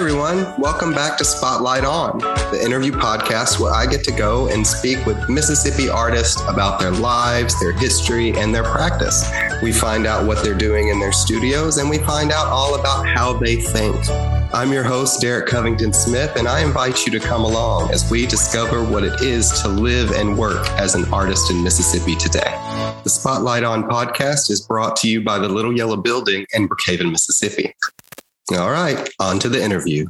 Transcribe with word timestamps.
everyone. 0.00 0.58
Welcome 0.58 0.94
back 0.94 1.18
to 1.18 1.26
Spotlight 1.26 1.84
On, 1.84 2.16
the 2.50 2.58
interview 2.64 2.90
podcast 2.90 3.60
where 3.60 3.70
I 3.70 3.84
get 3.84 4.02
to 4.04 4.12
go 4.12 4.48
and 4.48 4.66
speak 4.66 5.04
with 5.04 5.28
Mississippi 5.28 5.90
artists 5.90 6.40
about 6.48 6.80
their 6.80 6.90
lives, 6.90 7.60
their 7.60 7.72
history, 7.72 8.30
and 8.30 8.54
their 8.54 8.64
practice. 8.64 9.30
We 9.62 9.72
find 9.72 10.06
out 10.06 10.26
what 10.26 10.42
they're 10.42 10.54
doing 10.54 10.88
in 10.88 11.00
their 11.00 11.12
studios 11.12 11.76
and 11.76 11.90
we 11.90 11.98
find 11.98 12.32
out 12.32 12.46
all 12.46 12.80
about 12.80 13.06
how 13.08 13.34
they 13.34 13.56
think. 13.56 13.94
I'm 14.54 14.72
your 14.72 14.84
host, 14.84 15.20
Derek 15.20 15.46
Covington 15.46 15.92
Smith, 15.92 16.34
and 16.36 16.48
I 16.48 16.64
invite 16.64 17.04
you 17.04 17.12
to 17.12 17.20
come 17.20 17.44
along 17.44 17.90
as 17.90 18.10
we 18.10 18.24
discover 18.24 18.82
what 18.82 19.04
it 19.04 19.20
is 19.20 19.50
to 19.60 19.68
live 19.68 20.12
and 20.12 20.38
work 20.38 20.66
as 20.78 20.94
an 20.94 21.04
artist 21.12 21.50
in 21.50 21.62
Mississippi 21.62 22.16
today. 22.16 22.50
The 23.04 23.10
Spotlight 23.10 23.64
On 23.64 23.82
podcast 23.82 24.48
is 24.50 24.62
brought 24.62 24.96
to 24.96 25.10
you 25.10 25.20
by 25.20 25.38
the 25.38 25.48
Little 25.50 25.76
Yellow 25.76 25.98
Building 25.98 26.46
in 26.54 26.70
Brookhaven, 26.70 27.12
Mississippi. 27.12 27.74
All 28.58 28.72
right, 28.72 29.08
on 29.20 29.38
to 29.40 29.48
the 29.48 29.62
interview. 29.62 30.06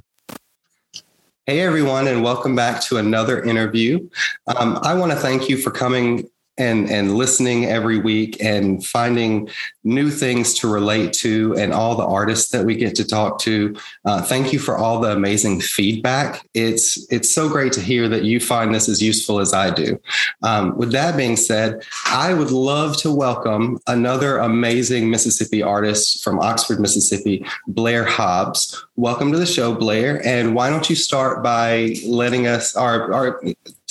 Hey, 1.44 1.60
everyone, 1.60 2.08
and 2.08 2.22
welcome 2.22 2.56
back 2.56 2.80
to 2.84 2.96
another 2.96 3.42
interview. 3.42 4.08
Um, 4.46 4.78
I 4.82 4.94
want 4.94 5.12
to 5.12 5.18
thank 5.18 5.50
you 5.50 5.58
for 5.58 5.70
coming 5.70 6.26
and 6.60 6.90
and 6.90 7.16
listening 7.16 7.64
every 7.64 7.98
week 7.98 8.36
and 8.42 8.84
finding 8.86 9.48
new 9.82 10.10
things 10.10 10.54
to 10.54 10.68
relate 10.68 11.12
to 11.14 11.54
and 11.56 11.72
all 11.72 11.96
the 11.96 12.04
artists 12.04 12.50
that 12.52 12.64
we 12.64 12.76
get 12.76 12.94
to 12.94 13.04
talk 13.04 13.38
to. 13.40 13.74
Uh, 14.04 14.20
thank 14.22 14.52
you 14.52 14.58
for 14.58 14.76
all 14.76 15.00
the 15.00 15.10
amazing 15.10 15.60
feedback. 15.60 16.46
It's 16.54 17.10
it's 17.10 17.30
so 17.30 17.48
great 17.48 17.72
to 17.72 17.80
hear 17.80 18.08
that 18.08 18.24
you 18.24 18.38
find 18.38 18.74
this 18.74 18.88
as 18.88 19.02
useful 19.02 19.40
as 19.40 19.54
i 19.54 19.70
do. 19.70 19.98
Um, 20.42 20.76
with 20.76 20.92
that 20.92 21.16
being 21.16 21.36
said 21.36 21.82
i 22.06 22.34
would 22.34 22.50
love 22.50 22.96
to 22.98 23.10
welcome 23.10 23.78
another 23.86 24.38
amazing 24.38 25.08
mississippi 25.08 25.62
artist 25.62 26.22
from 26.22 26.38
oxford 26.40 26.78
mississippi 26.80 27.44
blair 27.66 28.04
hobbs. 28.04 28.84
Welcome 28.96 29.32
to 29.32 29.38
the 29.38 29.46
show 29.46 29.74
blair 29.74 30.20
and 30.26 30.54
why 30.54 30.68
don't 30.68 30.90
you 30.90 30.96
start 30.96 31.42
by 31.42 31.96
letting 32.04 32.46
us 32.46 32.76
our, 32.76 33.12
our 33.14 33.40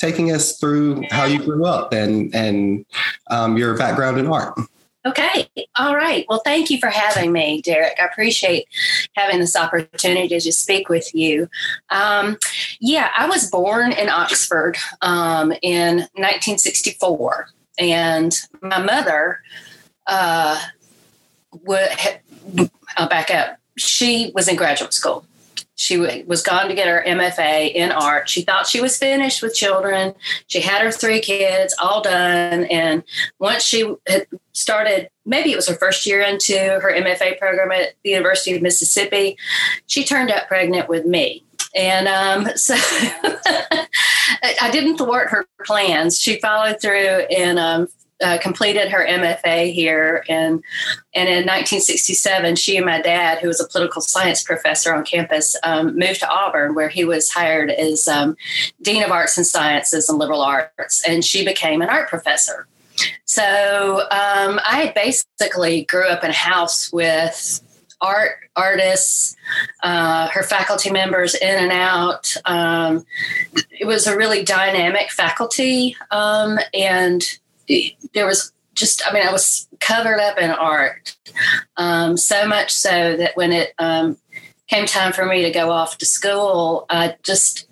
taking 0.00 0.32
us 0.32 0.58
through 0.58 1.04
how 1.10 1.24
you 1.24 1.42
grew 1.42 1.66
up 1.66 1.92
and 1.92 2.34
and 2.34 2.86
um, 3.30 3.56
your 3.56 3.76
background 3.76 4.18
in 4.18 4.26
art. 4.26 4.58
Okay. 5.06 5.48
All 5.78 5.94
right. 5.94 6.26
Well, 6.28 6.42
thank 6.44 6.68
you 6.68 6.78
for 6.78 6.88
having 6.88 7.32
me, 7.32 7.62
Derek. 7.62 7.98
I 7.98 8.04
appreciate 8.04 8.66
having 9.14 9.40
this 9.40 9.56
opportunity 9.56 10.38
to 10.38 10.52
speak 10.52 10.90
with 10.90 11.14
you. 11.14 11.48
Um, 11.88 12.36
yeah, 12.80 13.10
I 13.16 13.26
was 13.26 13.50
born 13.50 13.92
in 13.92 14.10
Oxford 14.10 14.76
um, 15.00 15.52
in 15.62 15.98
1964, 16.16 17.48
and 17.78 18.34
my 18.62 18.82
mother 18.82 19.40
uh, 20.06 20.60
would. 21.64 21.88
Back 23.08 23.30
up. 23.30 23.56
She 23.78 24.32
was 24.34 24.48
in 24.48 24.56
graduate 24.56 24.92
school 24.92 25.24
she 25.80 25.96
was 26.26 26.42
gone 26.42 26.68
to 26.68 26.74
get 26.74 26.88
her 26.88 27.02
MFA 27.06 27.72
in 27.72 27.90
art. 27.90 28.28
She 28.28 28.42
thought 28.42 28.66
she 28.66 28.82
was 28.82 28.98
finished 28.98 29.40
with 29.40 29.54
children. 29.54 30.14
She 30.46 30.60
had 30.60 30.82
her 30.82 30.92
three 30.92 31.20
kids 31.20 31.74
all 31.82 32.02
done. 32.02 32.64
And 32.64 33.02
once 33.38 33.62
she 33.62 33.94
started, 34.52 35.08
maybe 35.24 35.52
it 35.52 35.56
was 35.56 35.68
her 35.68 35.74
first 35.74 36.04
year 36.04 36.20
into 36.20 36.52
her 36.54 36.92
MFA 36.92 37.38
program 37.38 37.72
at 37.72 37.94
the 38.04 38.10
University 38.10 38.54
of 38.54 38.60
Mississippi, 38.60 39.38
she 39.86 40.04
turned 40.04 40.30
up 40.30 40.48
pregnant 40.48 40.90
with 40.90 41.06
me. 41.06 41.46
And 41.74 42.08
um, 42.08 42.50
so 42.56 42.74
I 44.60 44.68
didn't 44.70 44.98
thwart 44.98 45.30
her 45.30 45.46
plans. 45.64 46.20
She 46.20 46.38
followed 46.40 46.78
through 46.82 47.24
and 47.30 47.58
um, 47.58 47.88
uh, 48.22 48.38
completed 48.38 48.88
her 48.88 49.06
MFA 49.06 49.72
here, 49.72 50.24
and 50.28 50.62
and 51.14 51.28
in 51.28 51.46
1967, 51.46 52.56
she 52.56 52.76
and 52.76 52.86
my 52.86 53.00
dad, 53.00 53.38
who 53.38 53.48
was 53.48 53.60
a 53.60 53.66
political 53.66 54.02
science 54.02 54.42
professor 54.42 54.94
on 54.94 55.04
campus, 55.04 55.56
um, 55.62 55.98
moved 55.98 56.20
to 56.20 56.28
Auburn, 56.28 56.74
where 56.74 56.88
he 56.88 57.04
was 57.04 57.30
hired 57.30 57.70
as 57.70 58.06
um, 58.08 58.36
dean 58.82 59.02
of 59.02 59.10
arts 59.10 59.36
and 59.36 59.46
sciences 59.46 60.08
and 60.08 60.18
liberal 60.18 60.42
arts, 60.42 61.02
and 61.06 61.24
she 61.24 61.44
became 61.44 61.82
an 61.82 61.88
art 61.88 62.08
professor. 62.08 62.66
So 63.24 64.00
um, 64.10 64.60
I 64.64 64.92
basically 64.94 65.84
grew 65.84 66.06
up 66.08 66.24
in 66.24 66.30
a 66.30 66.34
house 66.34 66.92
with 66.92 67.60
art 68.00 68.32
artists, 68.56 69.36
uh, 69.82 70.28
her 70.28 70.42
faculty 70.42 70.90
members 70.90 71.34
in 71.34 71.64
and 71.64 71.72
out. 71.72 72.34
Um, 72.44 73.04
it 73.70 73.86
was 73.86 74.06
a 74.06 74.16
really 74.16 74.44
dynamic 74.44 75.10
faculty, 75.10 75.96
um, 76.10 76.58
and 76.74 77.22
there 78.14 78.26
was 78.26 78.52
just, 78.74 79.06
I 79.06 79.12
mean, 79.12 79.26
I 79.26 79.32
was 79.32 79.68
covered 79.80 80.20
up 80.20 80.38
in 80.38 80.50
art. 80.50 81.16
Um, 81.76 82.16
so 82.16 82.46
much 82.46 82.72
so 82.72 83.16
that 83.16 83.36
when 83.36 83.52
it 83.52 83.74
um, 83.78 84.16
came 84.68 84.86
time 84.86 85.12
for 85.12 85.26
me 85.26 85.42
to 85.42 85.50
go 85.50 85.70
off 85.70 85.98
to 85.98 86.06
school, 86.06 86.86
I 86.88 87.16
just, 87.22 87.66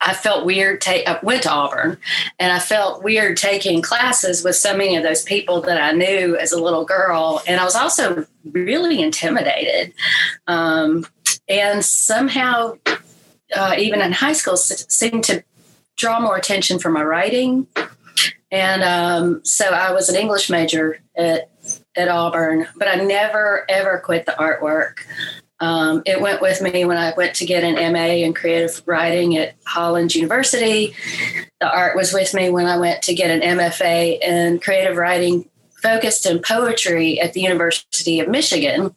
I 0.00 0.14
felt 0.14 0.46
weird. 0.46 0.80
Take, 0.80 1.08
I 1.08 1.18
went 1.22 1.42
to 1.42 1.50
Auburn, 1.50 1.98
and 2.38 2.52
I 2.52 2.60
felt 2.60 3.02
weird 3.02 3.36
taking 3.36 3.82
classes 3.82 4.44
with 4.44 4.54
so 4.54 4.76
many 4.76 4.96
of 4.96 5.02
those 5.02 5.24
people 5.24 5.60
that 5.62 5.80
I 5.80 5.92
knew 5.92 6.36
as 6.36 6.52
a 6.52 6.62
little 6.62 6.84
girl, 6.84 7.42
and 7.46 7.60
I 7.60 7.64
was 7.64 7.74
also 7.74 8.26
really 8.44 9.02
intimidated. 9.02 9.92
Um, 10.46 11.04
and 11.48 11.84
somehow, 11.84 12.78
uh, 13.56 13.74
even 13.76 14.00
in 14.00 14.12
high 14.12 14.34
school, 14.34 14.56
seemed 14.56 15.24
to 15.24 15.42
draw 15.96 16.20
more 16.20 16.36
attention 16.36 16.78
for 16.78 16.90
my 16.90 17.02
writing 17.02 17.66
and 18.50 18.82
um, 18.82 19.44
so 19.44 19.66
I 19.66 19.92
was 19.92 20.08
an 20.08 20.16
English 20.16 20.48
major 20.48 21.00
at, 21.16 21.50
at 21.96 22.08
Auburn, 22.08 22.66
but 22.76 22.88
I 22.88 22.96
never, 22.96 23.66
ever 23.68 23.98
quit 23.98 24.26
the 24.26 24.32
artwork. 24.32 25.00
Um, 25.60 26.02
it 26.06 26.20
went 26.20 26.40
with 26.40 26.62
me 26.62 26.84
when 26.84 26.96
I 26.96 27.12
went 27.16 27.34
to 27.36 27.46
get 27.46 27.64
an 27.64 27.92
MA 27.92 28.24
in 28.24 28.32
creative 28.32 28.80
writing 28.86 29.36
at 29.36 29.56
Hollins 29.66 30.14
University. 30.14 30.94
The 31.60 31.70
art 31.70 31.96
was 31.96 32.12
with 32.12 32.32
me 32.32 32.48
when 32.50 32.66
I 32.66 32.78
went 32.78 33.02
to 33.02 33.14
get 33.14 33.30
an 33.30 33.58
MFA 33.58 34.20
in 34.20 34.60
creative 34.60 34.96
writing 34.96 35.48
focused 35.82 36.26
in 36.26 36.40
poetry 36.40 37.20
at 37.20 37.32
the 37.32 37.40
University 37.40 38.20
of 38.20 38.28
Michigan. 38.28 38.94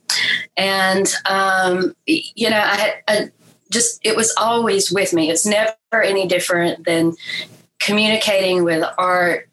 And, 0.56 1.12
um, 1.30 1.96
you 2.06 2.50
know, 2.50 2.62
I, 2.64 3.02
I 3.08 3.32
just, 3.72 4.00
it 4.04 4.16
was 4.16 4.34
always 4.38 4.92
with 4.92 5.14
me. 5.14 5.30
It's 5.30 5.46
never 5.46 5.76
any 6.04 6.28
different 6.28 6.86
than 6.86 7.16
communicating 7.82 8.64
with 8.64 8.86
art 8.98 9.50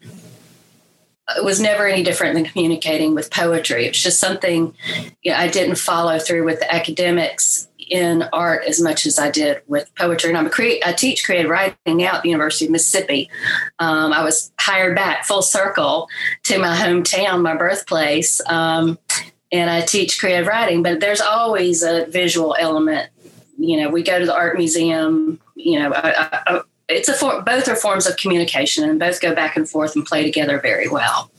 was 1.43 1.61
never 1.61 1.87
any 1.87 2.03
different 2.03 2.35
than 2.35 2.45
communicating 2.45 3.15
with 3.15 3.31
poetry. 3.31 3.87
It's 3.87 4.01
just 4.01 4.21
something 4.21 4.75
you 5.23 5.33
know, 5.33 5.37
I 5.37 5.49
didn't 5.49 5.77
follow 5.77 6.19
through 6.19 6.45
with 6.45 6.61
the 6.61 6.73
academics 6.73 7.69
in 7.91 8.25
art 8.33 8.65
as 8.67 8.81
much 8.81 9.07
as 9.07 9.19
I 9.19 9.31
did 9.31 9.63
with 9.67 9.91
poetry. 9.95 10.31
And 10.31 10.39
I'm 10.39 10.47
a 10.47 10.51
crea- 10.51 10.83
I 10.85 10.93
teach 10.93 11.25
creative 11.25 11.51
writing 11.51 11.77
now 11.87 12.17
at 12.17 12.23
the 12.23 12.29
University 12.29 12.67
of 12.67 12.71
Mississippi. 12.71 13.31
Um, 13.79 14.13
I 14.13 14.23
was 14.23 14.53
hired 14.61 14.95
back 14.95 15.25
full 15.25 15.43
circle 15.43 16.09
to 16.45 16.59
my 16.59 16.77
hometown, 16.77 17.43
my 17.43 17.57
birthplace, 17.57 18.41
um, 18.47 18.99
and 19.51 19.71
I 19.71 19.83
teach 19.83 20.21
creative 20.21 20.47
writing. 20.47 20.83
But 20.83 21.01
there's 21.01 21.23
always 21.23 21.83
a 21.83 22.07
visual 22.07 22.55
element. 22.59 23.11
You 23.59 23.81
know, 23.81 23.91
we 23.91 24.03
go 24.03 24.19
to 24.19 24.27
the 24.27 24.35
art 24.35 24.57
museum. 24.57 25.41
You 25.55 25.79
know, 25.81 25.93
I, 25.93 26.41
I, 26.47 26.61
it's 26.89 27.09
a 27.09 27.15
for, 27.15 27.43
both 27.43 27.69
are 27.69 27.77
forms 27.77 28.07
of 28.07 28.17
communication 28.17 28.89
and 28.89 28.99
both 28.99 29.21
go 29.21 29.35
back 29.35 29.57
and 29.57 29.69
forth 29.69 29.95
and 29.95 30.05
play 30.05 30.25
together 30.25 30.59
very 30.61 30.89
well. 30.89 31.31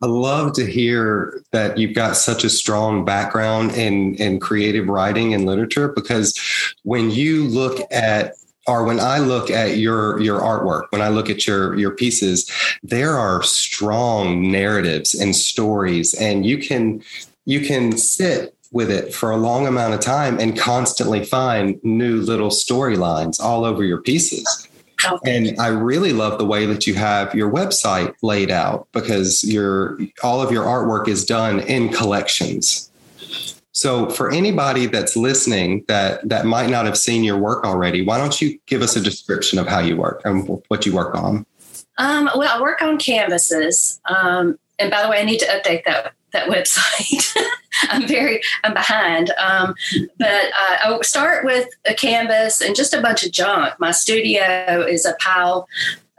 I 0.00 0.06
love 0.06 0.52
to 0.54 0.64
hear 0.64 1.42
that 1.52 1.76
you've 1.78 1.94
got 1.94 2.16
such 2.16 2.44
a 2.44 2.50
strong 2.50 3.04
background 3.04 3.72
in 3.72 4.14
in 4.14 4.38
creative 4.38 4.88
writing 4.88 5.34
and 5.34 5.44
literature 5.44 5.88
because 5.88 6.38
when 6.84 7.10
you 7.10 7.44
look 7.48 7.80
at 7.92 8.34
or 8.68 8.84
when 8.84 9.00
I 9.00 9.18
look 9.18 9.50
at 9.50 9.76
your 9.76 10.20
your 10.20 10.40
artwork, 10.40 10.84
when 10.90 11.02
I 11.02 11.08
look 11.08 11.28
at 11.28 11.46
your 11.46 11.74
your 11.76 11.90
pieces, 11.90 12.50
there 12.82 13.14
are 13.14 13.42
strong 13.42 14.50
narratives 14.52 15.14
and 15.14 15.34
stories 15.34 16.14
and 16.14 16.46
you 16.46 16.58
can 16.58 17.02
you 17.44 17.60
can 17.62 17.96
sit 17.96 18.54
with 18.72 18.90
it 18.90 19.14
for 19.14 19.30
a 19.30 19.36
long 19.36 19.66
amount 19.66 19.94
of 19.94 20.00
time 20.00 20.38
and 20.38 20.58
constantly 20.58 21.24
find 21.24 21.82
new 21.82 22.20
little 22.20 22.50
storylines 22.50 23.40
all 23.40 23.64
over 23.64 23.84
your 23.84 24.00
pieces. 24.00 24.68
And 25.24 25.58
I 25.60 25.68
really 25.68 26.12
love 26.12 26.38
the 26.38 26.44
way 26.44 26.66
that 26.66 26.86
you 26.86 26.94
have 26.94 27.34
your 27.34 27.50
website 27.50 28.14
laid 28.22 28.50
out 28.50 28.88
because 28.92 29.44
your 29.44 29.98
all 30.22 30.42
of 30.42 30.50
your 30.50 30.64
artwork 30.64 31.08
is 31.08 31.24
done 31.24 31.60
in 31.60 31.90
collections. 31.90 32.90
So 33.70 34.10
for 34.10 34.30
anybody 34.30 34.86
that's 34.86 35.16
listening 35.16 35.84
that 35.86 36.28
that 36.28 36.46
might 36.46 36.68
not 36.68 36.84
have 36.84 36.98
seen 36.98 37.22
your 37.22 37.38
work 37.38 37.64
already, 37.64 38.04
why 38.04 38.18
don't 38.18 38.40
you 38.42 38.58
give 38.66 38.82
us 38.82 38.96
a 38.96 39.00
description 39.00 39.58
of 39.60 39.68
how 39.68 39.78
you 39.78 39.96
work 39.96 40.20
and 40.24 40.60
what 40.66 40.84
you 40.84 40.92
work 40.92 41.14
on? 41.14 41.46
Um, 41.96 42.28
well, 42.34 42.58
I 42.58 42.60
work 42.60 42.82
on 42.82 42.98
canvases. 42.98 44.00
Um, 44.06 44.58
and 44.80 44.90
by 44.90 45.02
the 45.02 45.08
way, 45.08 45.20
I 45.20 45.24
need 45.24 45.38
to 45.38 45.46
update 45.46 45.84
that 45.84 46.14
that 46.32 46.48
website. 46.48 47.36
I'm 47.90 48.06
very 48.06 48.40
I'm 48.64 48.74
behind. 48.74 49.30
Um, 49.38 49.74
but 50.18 50.26
uh, 50.28 50.76
I 50.84 50.98
start 51.02 51.44
with 51.44 51.68
a 51.86 51.94
canvas 51.94 52.60
and 52.60 52.74
just 52.74 52.94
a 52.94 53.00
bunch 53.00 53.24
of 53.24 53.32
junk. 53.32 53.78
My 53.78 53.90
studio 53.90 54.84
is 54.88 55.04
a 55.04 55.14
pile 55.14 55.68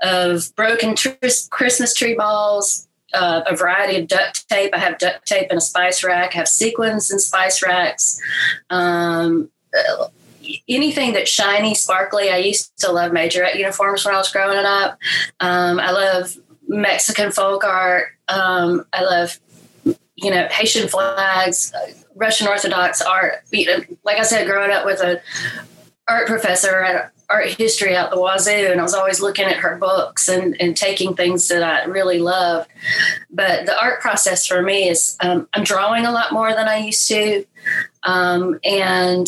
of 0.02 0.54
broken 0.56 0.96
tr- 0.96 1.10
Christmas 1.50 1.94
tree 1.94 2.16
balls, 2.16 2.88
uh, 3.14 3.42
a 3.46 3.56
variety 3.56 4.00
of 4.00 4.08
duct 4.08 4.48
tape. 4.50 4.74
I 4.74 4.80
have 4.80 4.98
duct 4.98 5.26
tape 5.26 5.48
and 5.50 5.58
a 5.58 5.62
spice 5.62 6.04
rack. 6.04 6.36
I 6.36 6.40
have 6.40 6.48
sequins 6.48 7.12
and 7.12 7.22
spice 7.22 7.62
racks. 7.62 8.22
Um, 8.70 9.50
uh, 9.74 10.08
anything 10.68 11.14
that's 11.14 11.30
shiny, 11.30 11.76
sparkly. 11.76 12.30
I 12.30 12.38
used 12.38 12.78
to 12.80 12.92
love 12.92 13.12
majorette 13.12 13.56
uniforms 13.56 14.06
when 14.06 14.16
I 14.16 14.18
was 14.18 14.32
growing 14.32 14.66
up. 14.66 14.98
Um, 15.40 15.80
I 15.80 15.92
love 15.92 16.36
Mexican 16.68 17.32
folk 17.32 17.64
art. 17.64 18.08
Um, 18.28 18.86
I 18.94 19.04
love, 19.04 19.40
you 20.22 20.32
know, 20.32 20.48
Haitian 20.50 20.88
flags, 20.88 21.74
Russian 22.16 22.48
Orthodox 22.48 23.02
art. 23.02 23.44
Like 24.04 24.20
I 24.20 24.24
said, 24.24 24.48
growing 24.48 24.72
up 24.72 24.86
with 24.86 25.00
a 25.02 25.22
art 26.08 26.28
professor 26.28 26.84
at 26.84 27.12
art 27.30 27.50
history 27.50 27.96
out 27.96 28.10
the 28.10 28.20
wazoo, 28.20 28.72
and 28.72 28.80
I 28.80 28.84
was 28.84 28.96
always 28.96 29.22
looking 29.22 29.46
at 29.46 29.58
her 29.58 29.78
books 29.78 30.28
and, 30.28 30.60
and 30.60 30.76
taking 30.76 31.16
things 31.16 31.48
that 31.50 31.62
I 31.62 31.86
really 31.86 32.20
loved. 32.20 32.70
But 33.30 33.68
the 33.68 33.80
art 33.80 34.02
process 34.02 34.48
for 34.48 34.62
me 34.62 34.90
is 34.90 35.16
um, 35.22 35.48
I'm 35.54 35.64
drawing 35.64 36.06
a 36.06 36.12
lot 36.12 36.34
more 36.34 36.54
than 36.54 36.68
I 36.68 36.78
used 36.78 37.08
to. 37.10 37.46
Um, 38.04 38.60
and 38.64 39.28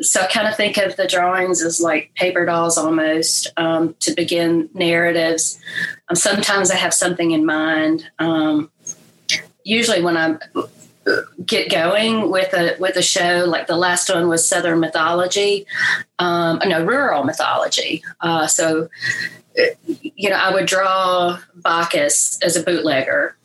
so 0.00 0.20
I 0.20 0.26
kind 0.26 0.48
of 0.48 0.56
think 0.56 0.76
of 0.76 0.96
the 0.96 1.06
drawings 1.06 1.62
as 1.62 1.80
like 1.80 2.12
paper 2.14 2.44
dolls 2.44 2.76
almost 2.76 3.52
um, 3.56 3.94
to 4.00 4.12
begin 4.12 4.68
narratives. 4.74 5.58
Um, 6.08 6.16
sometimes 6.16 6.70
I 6.70 6.76
have 6.76 6.92
something 6.92 7.30
in 7.30 7.46
mind. 7.46 8.10
Um, 8.18 8.70
usually, 9.68 10.02
when 10.02 10.16
I 10.16 10.38
get 11.44 11.70
going 11.70 12.30
with 12.30 12.52
a 12.54 12.76
with 12.78 12.96
a 12.96 13.02
show, 13.02 13.44
like 13.46 13.66
the 13.66 13.76
last 13.76 14.12
one 14.12 14.28
was 14.28 14.48
Southern 14.48 14.80
mythology, 14.80 15.66
um, 16.18 16.60
no 16.66 16.84
rural 16.84 17.24
mythology. 17.24 18.02
Uh, 18.20 18.46
so, 18.46 18.88
you 19.86 20.30
know, 20.30 20.36
I 20.36 20.52
would 20.52 20.66
draw 20.66 21.38
Bacchus 21.56 22.40
as 22.42 22.56
a 22.56 22.62
bootlegger, 22.62 23.36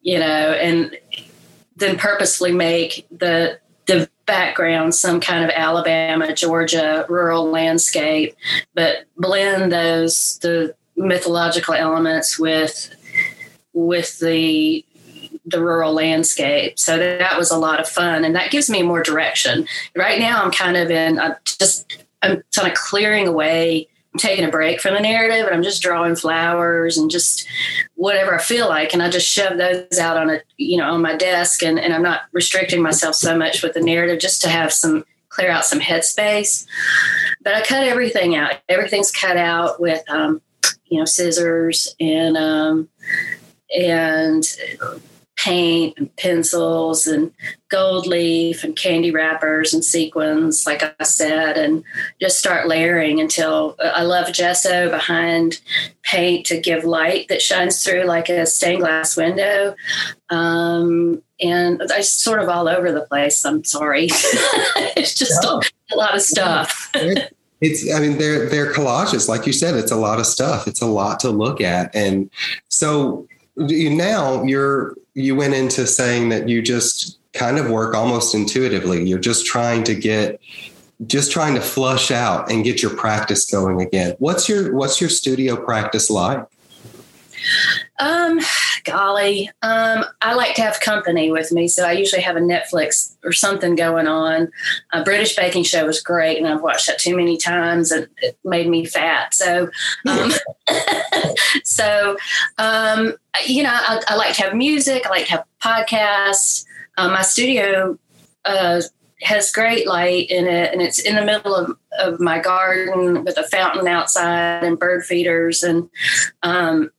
you 0.00 0.18
know, 0.18 0.24
and 0.24 0.96
then 1.76 1.98
purposely 1.98 2.52
make 2.52 3.06
the 3.10 3.58
the 3.86 4.08
background 4.26 4.94
some 4.94 5.18
kind 5.18 5.44
of 5.44 5.50
Alabama, 5.50 6.34
Georgia 6.34 7.06
rural 7.08 7.50
landscape, 7.50 8.36
but 8.74 9.06
blend 9.16 9.72
those 9.72 10.38
the 10.38 10.74
mythological 10.96 11.74
elements 11.74 12.38
with 12.38 12.94
with 13.72 14.18
the 14.18 14.84
the 15.48 15.62
rural 15.62 15.92
landscape. 15.92 16.78
So 16.78 16.98
that 16.98 17.38
was 17.38 17.50
a 17.50 17.58
lot 17.58 17.80
of 17.80 17.88
fun, 17.88 18.24
and 18.24 18.34
that 18.34 18.50
gives 18.50 18.68
me 18.68 18.82
more 18.82 19.02
direction. 19.02 19.66
Right 19.96 20.18
now, 20.18 20.42
I'm 20.42 20.50
kind 20.50 20.76
of 20.76 20.90
in 20.90 21.18
I'm 21.18 21.34
just 21.44 21.98
I'm 22.22 22.42
kind 22.54 22.68
of 22.68 22.74
clearing 22.74 23.28
away 23.28 23.88
I'm 24.14 24.18
taking 24.18 24.44
a 24.44 24.50
break 24.50 24.80
from 24.80 24.94
the 24.94 25.00
narrative 25.00 25.46
and 25.46 25.54
I'm 25.54 25.62
just 25.62 25.82
drawing 25.82 26.16
flowers 26.16 26.96
and 26.96 27.10
just 27.10 27.46
whatever 27.94 28.34
I 28.34 28.42
feel 28.42 28.66
like. 28.66 28.94
And 28.94 29.02
I 29.02 29.10
just 29.10 29.28
shove 29.28 29.58
those 29.58 29.98
out 29.98 30.16
on 30.16 30.30
a, 30.30 30.40
you 30.56 30.78
know, 30.78 30.90
on 30.90 31.02
my 31.02 31.14
desk 31.14 31.62
and, 31.62 31.78
and 31.78 31.92
I'm 31.92 32.02
not 32.02 32.22
restricting 32.32 32.82
myself 32.82 33.16
so 33.16 33.36
much 33.36 33.62
with 33.62 33.74
the 33.74 33.80
narrative 33.80 34.18
just 34.18 34.40
to 34.42 34.48
have 34.48 34.72
some 34.72 35.04
clear 35.28 35.50
out 35.50 35.66
some 35.66 35.80
headspace. 35.80 36.66
But 37.42 37.54
I 37.54 37.62
cut 37.62 37.86
everything 37.86 38.34
out. 38.34 38.54
Everything's 38.68 39.10
cut 39.10 39.36
out 39.36 39.78
with, 39.78 40.02
um, 40.10 40.40
you 40.86 40.98
know, 40.98 41.04
scissors 41.04 41.94
and, 42.00 42.36
um, 42.38 42.88
and 43.78 44.42
paint 45.38 45.94
and 45.96 46.14
pencils 46.16 47.06
and 47.06 47.32
gold 47.68 48.06
leaf 48.06 48.64
and 48.64 48.76
candy 48.76 49.12
wrappers 49.12 49.72
and 49.72 49.84
sequins, 49.84 50.66
like 50.66 50.82
I 50.82 51.04
said, 51.04 51.56
and 51.56 51.84
just 52.20 52.38
start 52.38 52.66
layering 52.66 53.20
until 53.20 53.76
I 53.80 54.02
love 54.02 54.32
gesso 54.32 54.90
behind 54.90 55.60
paint 56.02 56.44
to 56.46 56.60
give 56.60 56.84
light 56.84 57.28
that 57.28 57.40
shines 57.40 57.84
through 57.84 58.04
like 58.04 58.28
a 58.28 58.46
stained 58.46 58.80
glass 58.80 59.16
window. 59.16 59.76
Um, 60.28 61.22
and 61.40 61.80
I 61.92 62.00
sort 62.00 62.42
of 62.42 62.48
all 62.48 62.68
over 62.68 62.90
the 62.90 63.02
place. 63.02 63.44
I'm 63.44 63.62
sorry. 63.62 64.06
it's 64.10 65.14
just 65.14 65.44
a, 65.44 65.60
a, 65.92 65.96
lot 65.96 66.16
of 66.16 66.22
stuff. 66.22 66.90
It's, 67.60 67.92
I 67.92 68.00
mean, 68.00 68.18
they're, 68.18 68.48
they're 68.48 68.72
collages. 68.72 69.28
Like 69.28 69.46
you 69.46 69.52
said, 69.52 69.76
it's 69.76 69.92
a 69.92 69.96
lot 69.96 70.18
of 70.18 70.26
stuff. 70.26 70.66
It's 70.66 70.82
a 70.82 70.86
lot 70.86 71.20
to 71.20 71.30
look 71.30 71.60
at. 71.60 71.94
And 71.94 72.28
so 72.68 73.28
now 73.58 74.42
you're 74.44 74.94
you 75.14 75.34
went 75.34 75.54
into 75.54 75.86
saying 75.86 76.28
that 76.28 76.48
you 76.48 76.62
just 76.62 77.18
kind 77.32 77.58
of 77.58 77.70
work 77.70 77.94
almost 77.94 78.34
intuitively. 78.34 79.04
You're 79.04 79.18
just 79.18 79.46
trying 79.46 79.84
to 79.84 79.94
get 79.94 80.40
just 81.06 81.30
trying 81.30 81.54
to 81.54 81.60
flush 81.60 82.10
out 82.10 82.50
and 82.50 82.64
get 82.64 82.82
your 82.82 82.94
practice 82.94 83.50
going 83.50 83.80
again. 83.80 84.16
What's 84.18 84.48
your 84.48 84.74
what's 84.74 85.00
your 85.00 85.10
studio 85.10 85.56
practice 85.56 86.10
like? 86.10 86.44
Um, 88.00 88.40
golly, 88.84 89.50
um, 89.62 90.04
I 90.22 90.34
like 90.34 90.54
to 90.56 90.62
have 90.62 90.80
company 90.80 91.30
with 91.30 91.52
me, 91.52 91.68
so 91.68 91.84
I 91.84 91.92
usually 91.92 92.22
have 92.22 92.36
a 92.36 92.40
Netflix 92.40 93.16
or 93.24 93.32
something 93.32 93.74
going 93.74 94.06
on. 94.06 94.50
A 94.92 95.02
British 95.02 95.36
baking 95.36 95.64
show 95.64 95.86
was 95.86 96.00
great, 96.00 96.38
and 96.38 96.46
I've 96.46 96.62
watched 96.62 96.86
that 96.86 96.98
too 96.98 97.16
many 97.16 97.36
times, 97.36 97.90
and 97.90 98.08
it 98.18 98.38
made 98.44 98.68
me 98.68 98.84
fat. 98.84 99.34
So, 99.34 99.68
um, 100.06 100.32
so 101.64 102.16
um, 102.58 103.14
you 103.46 103.62
know, 103.62 103.72
I, 103.72 104.02
I, 104.08 104.16
like 104.16 104.34
to 104.34 104.42
have 104.42 104.54
music. 104.54 105.06
I 105.06 105.10
like 105.10 105.26
to 105.26 105.32
have 105.32 105.44
podcasts. 105.62 106.64
Um, 106.96 107.12
my 107.12 107.22
studio 107.22 107.98
uh, 108.44 108.82
has 109.22 109.52
great 109.52 109.86
light 109.86 110.30
in 110.30 110.46
it, 110.46 110.72
and 110.72 110.82
it's 110.82 110.98
in 110.98 111.16
the 111.16 111.24
middle 111.24 111.54
of, 111.54 111.76
of 111.98 112.20
my 112.20 112.38
garden 112.38 113.24
with 113.24 113.38
a 113.38 113.44
fountain 113.44 113.86
outside 113.86 114.64
and 114.64 114.78
bird 114.78 115.04
feeders 115.04 115.62
and 115.62 115.88
um, 116.42 116.90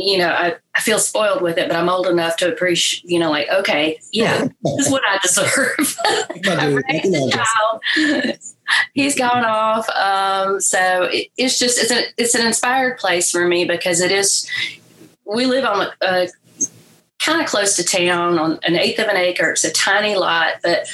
you 0.00 0.18
know, 0.18 0.28
I, 0.28 0.54
I 0.74 0.80
feel 0.80 0.98
spoiled 0.98 1.42
with 1.42 1.58
it, 1.58 1.68
but 1.68 1.76
I'm 1.76 1.88
old 1.88 2.06
enough 2.06 2.36
to 2.36 2.52
appreciate, 2.52 3.10
you 3.10 3.18
know, 3.18 3.30
like, 3.30 3.48
okay, 3.50 3.98
yeah, 4.12 4.46
this 4.62 4.86
is 4.86 4.92
what 4.92 5.02
I 5.08 5.18
deserve. 5.22 5.96
He's 8.94 9.16
gone 9.16 9.44
off. 9.44 9.88
Um, 9.90 10.60
so 10.60 11.04
it, 11.04 11.28
it's 11.36 11.58
just, 11.58 11.78
it's 11.78 11.90
an, 11.90 12.04
it's 12.16 12.34
an 12.34 12.46
inspired 12.46 12.98
place 12.98 13.30
for 13.30 13.46
me 13.46 13.64
because 13.64 14.00
it 14.00 14.12
is, 14.12 14.48
we 15.24 15.46
live 15.46 15.64
on 15.64 15.86
a, 15.86 15.92
a 16.02 16.28
kind 17.18 17.40
of 17.40 17.48
close 17.48 17.76
to 17.76 17.84
town 17.84 18.38
on 18.38 18.58
an 18.62 18.76
eighth 18.76 18.98
of 18.98 19.08
an 19.08 19.16
acre. 19.16 19.50
It's 19.50 19.64
a 19.64 19.72
tiny 19.72 20.14
lot, 20.14 20.54
but 20.62 20.86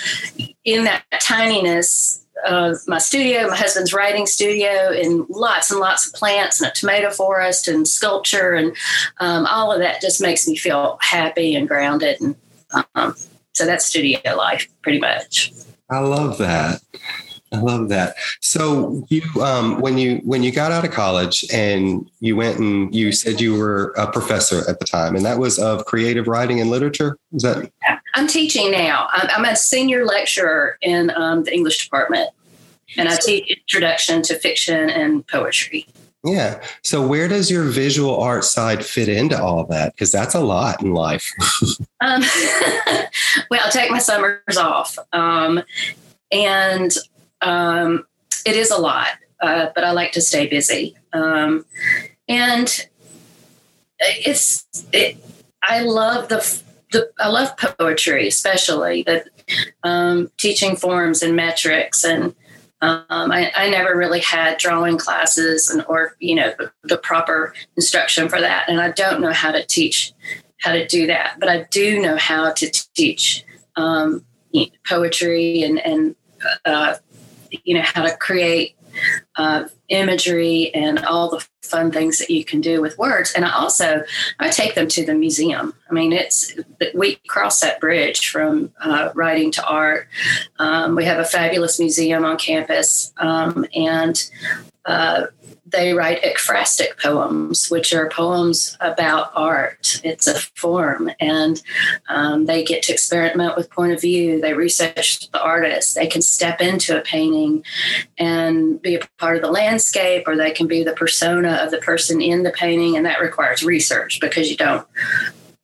in 0.65 0.85
that 0.85 1.05
tininess, 1.21 2.21
of 2.47 2.77
my 2.87 2.99
studio, 2.99 3.49
my 3.49 3.57
husband's 3.57 3.95
writing 3.95 4.27
studio, 4.27 4.91
and 4.93 5.25
lots 5.31 5.71
and 5.71 5.81
lots 5.81 6.07
of 6.07 6.13
plants 6.15 6.61
and 6.61 6.71
a 6.71 6.75
tomato 6.75 7.11
forest 7.11 7.69
and 7.69 7.87
sculpture, 7.87 8.53
and 8.53 8.77
um, 9.21 9.47
all 9.47 9.73
of 9.73 9.79
that 9.79 10.01
just 10.01 10.21
makes 10.21 10.47
me 10.47 10.57
feel 10.57 10.99
happy 11.01 11.55
and 11.55 11.69
grounded. 11.69 12.21
And 12.21 12.37
um, 12.95 13.15
so 13.53 13.65
that's 13.65 13.87
studio 13.87 14.21
life, 14.37 14.69
pretty 14.83 14.99
much. 14.99 15.53
I 15.89 16.01
love 16.01 16.39
that. 16.39 16.83
I 17.55 17.61
love 17.61 17.89
that. 17.91 18.17
So 18.41 19.07
you, 19.09 19.23
um, 19.41 19.81
when 19.81 19.97
you 19.97 20.17
when 20.25 20.43
you 20.43 20.51
got 20.51 20.73
out 20.73 20.85
of 20.85 20.91
college 20.91 21.45
and 21.53 22.11
you 22.19 22.35
went 22.35 22.59
and 22.59 22.93
you 22.93 23.13
said 23.13 23.41
you 23.41 23.57
were 23.57 23.95
a 23.97 24.11
professor 24.11 24.69
at 24.69 24.81
the 24.81 24.85
time, 24.85 25.15
and 25.15 25.25
that 25.25 25.39
was 25.39 25.59
of 25.59 25.85
creative 25.85 26.27
writing 26.27 26.61
and 26.61 26.69
literature. 26.69 27.17
Is 27.33 27.43
that? 27.43 27.71
I'm 28.15 28.27
teaching 28.27 28.73
now. 28.73 29.09
I'm, 29.13 29.29
I'm 29.31 29.45
a 29.45 29.57
senior 29.57 30.05
lecturer 30.05 30.79
in 30.83 31.11
um, 31.11 31.45
the 31.45 31.55
English 31.55 31.85
department, 31.85 32.31
and 32.97 33.09
I 33.09 33.17
teach 33.17 33.49
introduction 33.49 34.23
to 34.23 34.35
fiction 34.35 34.91
and 34.91 35.27
poetry. 35.27 35.87
Yeah. 36.25 36.63
So 36.83 37.07
where 37.07 37.29
does 37.29 37.51
your 37.51 37.65
visual 37.65 38.19
art 38.19 38.45
side 38.45 38.85
fit 38.85 39.11
into 39.11 39.41
all 39.41 39.67
that? 39.67 39.95
Because 39.95 40.11
that's 40.11 40.35
a 40.35 40.41
lot 40.41 40.83
in 40.83 40.95
life. 40.95 41.31
um, 42.01 42.23
well, 43.51 43.61
I 43.65 43.71
take 43.71 43.91
my 43.91 43.99
summers 43.99 44.57
off, 44.57 44.99
um, 45.13 45.63
and 46.33 46.97
um, 47.45 48.07
it 48.45 48.57
is 48.57 48.71
a 48.71 48.79
lot, 48.79 49.09
uh, 49.41 49.69
but 49.75 49.85
I 49.85 49.93
like 49.93 50.13
to 50.13 50.21
stay 50.21 50.47
busy. 50.47 50.97
Um, 51.13 51.65
and 52.29 52.89
it's, 54.01 54.67
it, 54.93 55.17
I 55.63 55.81
love 55.81 56.29
the, 56.29 56.63
the, 56.91 57.11
I 57.19 57.29
love 57.29 57.57
poetry, 57.57 58.27
especially 58.27 59.03
the 59.03 59.25
um, 59.83 60.31
teaching 60.39 60.77
forms 60.77 61.23
and 61.23 61.37
metrics. 61.37 62.05
And 62.05 62.35
um, 62.81 63.05
I, 63.09 63.53
I, 63.55 63.71
never 63.71 63.97
really 63.97 64.21
had 64.21 64.59
drawing 64.59 64.99
classes 64.99 65.71
and, 65.71 65.85
or, 65.89 66.17
you 66.19 66.35
know, 66.35 66.53
the, 66.59 66.73
the 66.83 66.99
proper 66.99 67.55
instruction 67.77 68.29
for 68.29 68.41
that. 68.41 68.69
And 68.69 68.81
I 68.81 68.91
don't 68.91 69.21
know 69.21 69.33
how 69.33 69.53
to 69.53 69.65
teach 69.65 70.13
how 70.61 70.73
to 70.73 70.87
do 70.87 71.07
that, 71.07 71.37
but 71.39 71.49
I 71.49 71.67
do 71.71 72.01
know 72.01 72.17
how 72.17 72.53
to 72.53 72.71
teach 72.95 73.45
um, 73.77 74.25
poetry 74.87 75.63
and, 75.63 75.79
and 75.79 76.17
uh, 76.65 76.97
you 77.65 77.75
know 77.75 77.83
how 77.83 78.03
to 78.03 78.17
create 78.17 78.77
uh, 79.37 79.65
imagery 79.89 80.73
and 80.75 81.05
all 81.05 81.31
the 81.31 81.45
fun 81.63 81.91
things 81.91 82.19
that 82.19 82.31
you 82.31 82.45
can 82.45 82.61
do 82.61 82.81
with 82.81 82.97
words. 82.99 83.33
And 83.35 83.45
I 83.45 83.53
also 83.53 84.03
I 84.39 84.51
take 84.51 84.75
them 84.75 84.89
to 84.89 85.05
the 85.05 85.15
museum. 85.15 85.75
I 85.91 85.93
mean, 85.93 86.13
it's 86.13 86.55
we 86.95 87.17
cross 87.29 87.61
that 87.61 87.81
bridge 87.81 88.29
from 88.29 88.73
uh, 88.81 89.11
writing 89.15 89.51
to 89.53 89.67
art. 89.67 90.09
Um, 90.59 90.95
we 90.95 91.05
have 91.05 91.19
a 91.19 91.25
fabulous 91.25 91.79
museum 91.79 92.25
on 92.25 92.39
campus, 92.39 93.13
um, 93.19 93.67
and 93.75 94.23
uh, 94.87 95.27
they 95.67 95.95
write 95.95 96.23
ekphrastic 96.23 97.01
poems, 97.03 97.69
which 97.71 97.93
are 97.93 98.09
poems 98.09 98.77
about 98.81 99.31
art. 99.35 100.01
It's 100.05 100.27
a 100.27 100.35
form, 100.35 101.11
and 101.19 101.61
um, 102.09 102.47
they 102.47 102.63
get 102.65 102.83
to 102.85 102.93
experiment 102.93 103.57
with 103.57 103.71
point 103.71 103.93
of 103.93 104.01
view. 104.01 104.41
They 104.41 104.53
research 104.55 105.31
the 105.31 105.43
artist. 105.43 105.95
They 105.95 106.07
can 106.07 106.23
step 106.23 106.61
into 106.61 106.99
a 106.99 107.03
painting 107.03 107.65
and 108.19 108.81
be 108.81 108.97
a 108.97 109.01
part 109.19 109.37
of 109.37 109.43
the 109.43 109.51
landscape, 109.51 110.29
or 110.29 110.37
they 110.37 110.51
can 110.51 110.67
be 110.67 110.85
the 110.85 110.93
persona 110.93 111.61
of 111.63 111.71
the 111.71 111.79
person 111.79 112.21
in 112.21 112.43
the 112.43 112.53
painting, 112.53 112.97
and 112.97 113.07
that 113.07 113.21
requires 113.21 113.65
research 113.65 114.21
because 114.21 114.51
you 114.51 114.57
don't, 114.57 114.87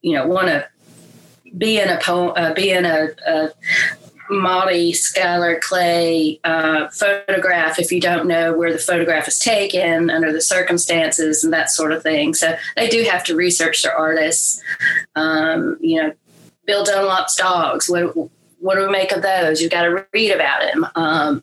you 0.01 0.15
know, 0.15 0.27
want 0.27 0.49
to 0.49 0.67
be 1.57 1.79
in 1.79 1.89
a 1.89 1.99
poem, 2.01 2.33
uh, 2.37 2.55
be 2.55 2.71
in 2.71 2.85
a, 2.85 3.09
a 3.27 3.51
Maudie 4.31 4.93
Schuyler 4.93 5.59
Clay 5.61 6.41
uh, 6.45 6.89
photograph 6.89 7.79
if 7.79 7.91
you 7.91 8.01
don't 8.01 8.27
know 8.27 8.57
where 8.57 8.73
the 8.73 8.79
photograph 8.79 9.29
is 9.29 9.39
taken 9.39 10.11
under 10.11 10.33
the 10.33 10.41
circumstances 10.41 11.43
and 11.45 11.53
that 11.53 11.71
sort 11.71 11.93
of 11.93 12.03
thing. 12.03 12.35
So 12.35 12.57
they 12.77 12.89
do 12.89 13.03
have 13.05 13.25
to 13.25 13.37
research 13.37 13.83
their 13.83 13.95
artists. 13.95 14.63
Um, 15.17 15.77
you 15.81 16.03
know, 16.03 16.13
Bill 16.67 16.85
Dunlap's 16.85 17.37
dogs. 17.37 17.89
What 17.89 18.15
what 18.61 18.75
do 18.75 18.87
we 18.87 18.93
make 18.93 19.13
of 19.13 19.23
those? 19.23 19.61
You've 19.61 19.71
got 19.71 19.83
to 19.83 20.07
read 20.13 20.31
about 20.31 20.63
him. 20.63 20.87
Um, 20.95 21.43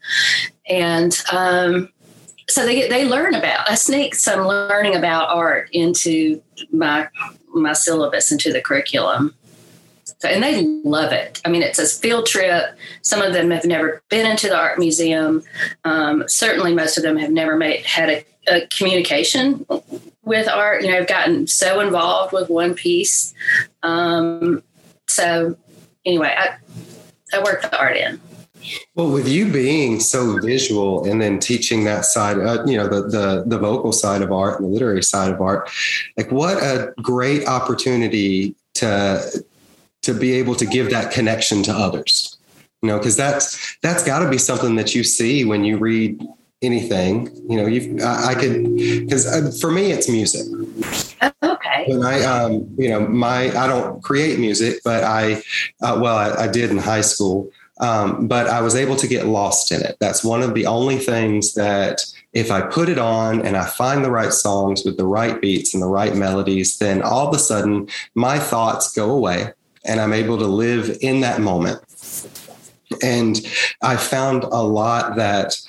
and 0.68 1.20
um, 1.32 1.90
so 2.50 2.66
they 2.66 2.88
they 2.88 3.06
learn 3.06 3.36
about. 3.36 3.70
I 3.70 3.76
sneak 3.76 4.16
some 4.16 4.48
learning 4.48 4.96
about 4.96 5.30
art 5.30 5.70
into 5.74 6.42
my 6.72 7.10
my 7.54 7.74
syllabus 7.74 8.32
into 8.32 8.54
the 8.54 8.62
curriculum. 8.62 9.34
And 10.24 10.42
they 10.42 10.64
love 10.84 11.12
it. 11.12 11.42
I 11.46 11.50
mean, 11.50 11.62
it's 11.62 11.78
a 11.78 11.86
field 11.86 12.26
trip. 12.26 12.76
Some 13.04 13.22
of 13.22 13.34
them 13.34 13.52
have 13.52 13.66
never 13.66 14.02
been 14.10 14.26
into 14.26 14.48
the 14.48 14.58
art 14.58 14.80
museum. 14.80 15.44
Um, 15.86 16.24
certainly, 16.28 16.74
most 16.74 16.98
of 16.98 17.04
them 17.04 17.18
have 17.18 17.32
never 17.32 17.56
made 17.56 17.86
had 17.86 18.10
a, 18.10 18.26
a 18.48 18.68
communication 18.68 19.66
with 20.24 20.48
art. 20.48 20.82
You 20.82 20.90
know, 20.90 20.98
have 20.98 21.08
gotten 21.08 21.46
so 21.46 21.82
involved 21.82 22.34
with 22.34 22.50
one 22.50 22.74
piece. 22.74 23.34
Um, 23.84 24.64
so, 25.08 25.56
anyway, 26.04 26.36
I 26.36 26.58
I 27.34 27.44
work 27.44 27.62
the 27.62 27.80
art 27.80 27.98
in. 27.98 28.20
Well, 28.96 29.12
with 29.12 29.28
you 29.28 29.52
being 29.52 30.00
so 30.00 30.40
visual 30.40 31.10
and 31.10 31.22
then 31.22 31.40
teaching 31.40 31.84
that 31.86 32.06
side, 32.06 32.40
uh, 32.40 32.64
you 32.66 32.76
know, 32.76 32.88
the, 32.88 33.08
the 33.08 33.44
the 33.46 33.60
vocal 33.60 33.92
side 33.92 34.22
of 34.22 34.32
art 34.32 34.60
and 34.60 34.68
the 34.68 34.74
literary 34.74 35.04
side 35.04 35.32
of 35.32 35.40
art, 35.42 35.70
like 36.18 36.32
what 36.32 36.58
a 36.58 36.94
great 37.02 37.48
opportunity 37.48 38.56
to 38.76 39.44
to 40.08 40.14
be 40.14 40.32
able 40.34 40.56
to 40.56 40.66
give 40.66 40.90
that 40.90 41.12
connection 41.12 41.62
to 41.62 41.72
others 41.72 42.38
you 42.82 42.90
know 42.90 42.98
because 42.98 43.16
that's 43.16 43.78
that's 43.82 44.04
got 44.04 44.20
to 44.20 44.30
be 44.30 44.38
something 44.38 44.76
that 44.76 44.96
you 44.96 45.04
see 45.04 45.46
when 45.46 45.64
you 45.64 45.78
read 45.78 46.22
anything 46.62 47.30
you 47.50 47.58
know 47.58 47.66
you 47.66 48.04
I, 48.04 48.30
I 48.30 48.36
could 48.36 48.76
because 48.76 49.28
uh, 49.28 49.52
for 49.62 49.72
me 49.72 49.92
it's 49.92 50.10
music. 50.10 50.48
Okay. 51.44 51.86
When 51.88 52.04
i 52.04 52.24
um 52.24 52.68
you 52.78 52.90
know 52.90 53.02
my 53.08 53.56
i 53.58 53.68
don't 53.68 54.02
create 54.04 54.40
music 54.40 54.82
but 54.84 55.04
i 55.04 55.42
uh, 55.82 56.00
well 56.02 56.18
I, 56.18 56.46
I, 56.46 56.48
did 56.48 56.72
in 56.72 56.78
high 56.78 57.02
school 57.02 57.52
um, 57.80 58.28
but 58.28 58.48
i 58.48 58.62
was 58.62 58.76
able 58.76 58.96
to 58.96 59.08
get 59.08 59.28
lost 59.28 59.72
in 59.72 59.82
it. 59.82 59.98
That's 60.00 60.24
one 60.24 60.42
of 60.42 60.56
the 60.56 60.66
only 60.66 60.98
things 60.98 61.54
that 61.54 62.06
if 62.34 62.50
i 62.50 62.62
put 62.62 62.90
it 62.90 62.98
on 62.98 63.46
and 63.46 63.56
i 63.56 63.66
find 63.66 64.04
the 64.04 64.12
right 64.12 64.34
songs 64.34 64.84
with 64.84 64.98
the 64.98 65.06
right 65.06 65.40
beats 65.40 65.76
and 65.76 65.84
the 65.84 65.88
right 65.88 66.16
melodies 66.16 66.80
then 66.80 67.04
all 67.04 67.28
of 67.28 67.36
a 67.36 67.40
sudden 67.40 67.88
my 68.16 68.40
thoughts 68.40 68.92
go 68.94 69.12
away 69.12 69.54
and 69.88 70.00
I'm 70.00 70.14
able 70.14 70.38
to 70.38 70.46
live 70.46 70.98
in 71.02 71.22
that 71.22 71.42
moment. 71.42 71.82
And 73.04 73.40
I 73.82 73.98
found 73.98 74.44
a 74.44 74.62
lot 74.62 75.16
that 75.16 75.60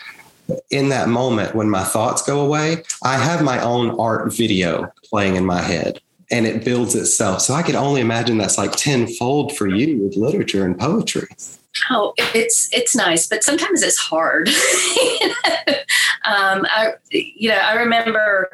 in 0.70 0.88
that 0.88 1.08
moment 1.08 1.54
when 1.54 1.68
my 1.68 1.84
thoughts 1.84 2.22
go 2.22 2.40
away, 2.40 2.82
I 3.02 3.16
have 3.18 3.42
my 3.42 3.62
own 3.62 3.98
art 3.98 4.32
video 4.32 4.92
playing 5.04 5.36
in 5.36 5.44
my 5.44 5.60
head 5.60 6.00
and 6.30 6.46
it 6.46 6.64
builds 6.64 6.94
itself. 6.94 7.40
So 7.40 7.54
I 7.54 7.62
could 7.62 7.74
only 7.74 8.00
imagine 8.00 8.38
that's 8.38 8.58
like 8.58 8.72
tenfold 8.72 9.56
for 9.56 9.66
you 9.66 9.98
with 9.98 10.16
literature 10.16 10.64
and 10.64 10.78
poetry. 10.78 11.28
Oh, 11.90 12.14
it's 12.18 12.68
it's 12.72 12.96
nice, 12.96 13.26
but 13.26 13.44
sometimes 13.44 13.82
it's 13.82 13.98
hard. 13.98 14.48
um, 16.24 16.66
I, 16.68 16.94
you 17.10 17.50
know, 17.50 17.56
I 17.56 17.74
remember 17.74 18.50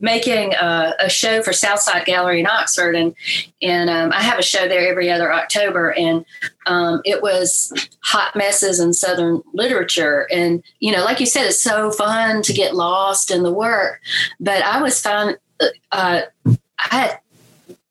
making 0.00 0.54
a, 0.54 0.94
a, 1.00 1.10
show 1.10 1.42
for 1.42 1.52
Southside 1.52 2.04
Gallery 2.04 2.40
in 2.40 2.46
Oxford, 2.46 2.94
and 2.94 3.14
and 3.60 3.90
um, 3.90 4.12
I 4.12 4.22
have 4.22 4.38
a 4.38 4.42
show 4.42 4.68
there 4.68 4.88
every 4.88 5.10
other 5.10 5.32
October, 5.32 5.92
and 5.92 6.24
um, 6.66 7.00
it 7.04 7.22
was 7.22 7.72
hot 8.02 8.36
messes 8.36 8.78
in 8.78 8.92
Southern 8.92 9.42
literature, 9.52 10.28
and 10.30 10.62
you 10.80 10.92
know, 10.92 11.04
like 11.04 11.20
you 11.20 11.26
said, 11.26 11.46
it's 11.46 11.60
so 11.60 11.90
fun 11.90 12.42
to 12.42 12.52
get 12.52 12.76
lost 12.76 13.30
in 13.30 13.42
the 13.42 13.52
work, 13.52 14.00
but 14.38 14.62
I 14.62 14.80
was 14.82 15.00
found. 15.00 15.38
Uh, 15.92 16.22
I 16.46 16.96
had 16.96 17.20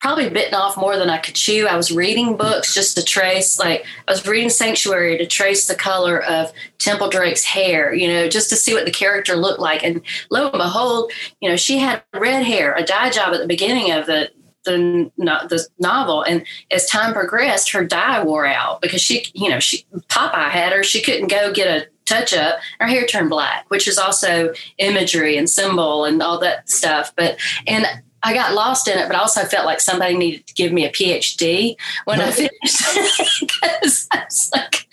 probably 0.04 0.30
bitten 0.30 0.54
off 0.54 0.76
more 0.76 0.98
than 0.98 1.10
I 1.10 1.18
could 1.18 1.34
chew. 1.34 1.66
I 1.66 1.78
was 1.78 1.90
reading 1.90 2.36
books 2.36 2.74
just 2.74 2.98
to 2.98 3.06
trace, 3.06 3.58
like, 3.58 3.86
I 4.06 4.12
was 4.12 4.28
reading 4.28 4.50
Sanctuary 4.50 5.18
to 5.18 5.26
trace 5.26 5.66
the 5.66 5.76
color 5.76 6.22
of 6.22 6.52
Temple 6.78 7.08
Drake's 7.08 7.46
hair, 7.46 7.94
you 7.94 8.10
know, 8.10 8.28
just 8.28 8.50
to 8.50 8.58
see 8.58 8.74
what 8.74 8.84
the 8.84 8.92
character 8.92 9.38
looked 9.38 9.62
like. 9.62 9.82
And 9.82 10.02
lo 10.30 10.50
and 10.50 10.58
behold, 10.58 11.14
you 11.40 11.48
know, 11.48 11.56
she 11.56 11.78
had 11.78 12.04
red 12.14 12.44
hair, 12.44 12.74
a 12.74 12.84
dye 12.84 13.12
job 13.12 13.34
at 13.34 13.40
the 13.40 13.48
beginning 13.48 13.92
of 13.92 14.06
the 14.06 14.30
the 14.66 15.12
the 15.18 15.68
novel 15.80 16.24
and 16.24 16.46
as 16.72 16.88
time 16.88 17.14
progressed 17.14 17.72
her 17.72 17.84
dye 17.84 18.24
wore 18.24 18.46
out 18.46 18.82
because 18.82 19.02
she 19.02 19.26
you 19.34 19.50
know 19.50 19.60
she 19.60 19.86
popeye 20.08 20.50
had 20.50 20.72
her 20.72 20.84
she 20.84 21.02
couldn't 21.02 21.28
go 21.28 21.52
get 21.52 21.68
a 21.68 21.86
touch 22.06 22.34
up 22.34 22.60
her 22.80 22.88
hair 22.88 23.06
turned 23.06 23.30
black 23.30 23.66
which 23.68 23.90
is 23.90 23.98
also 23.98 24.54
imagery 24.78 25.36
and 25.36 25.50
symbol 25.50 26.06
and 26.06 26.24
all 26.24 26.40
that 26.40 26.70
stuff 26.70 27.12
but 27.18 27.38
and 27.68 27.86
I 28.24 28.34
got 28.34 28.54
lost 28.54 28.88
in 28.88 28.98
it, 28.98 29.08
but 29.08 29.16
I 29.16 29.20
also 29.20 29.44
felt 29.44 29.66
like 29.66 29.82
somebody 29.82 30.16
needed 30.18 30.48
to 30.48 30.54
give 30.54 30.72
me 30.72 30.86
a 30.86 30.92
PhD 30.92 31.76
when 32.06 32.22
I 32.22 32.32
finished 32.32 32.52
because 33.42 34.08
I 34.12 34.24
was 34.24 34.52
like, 34.54 34.88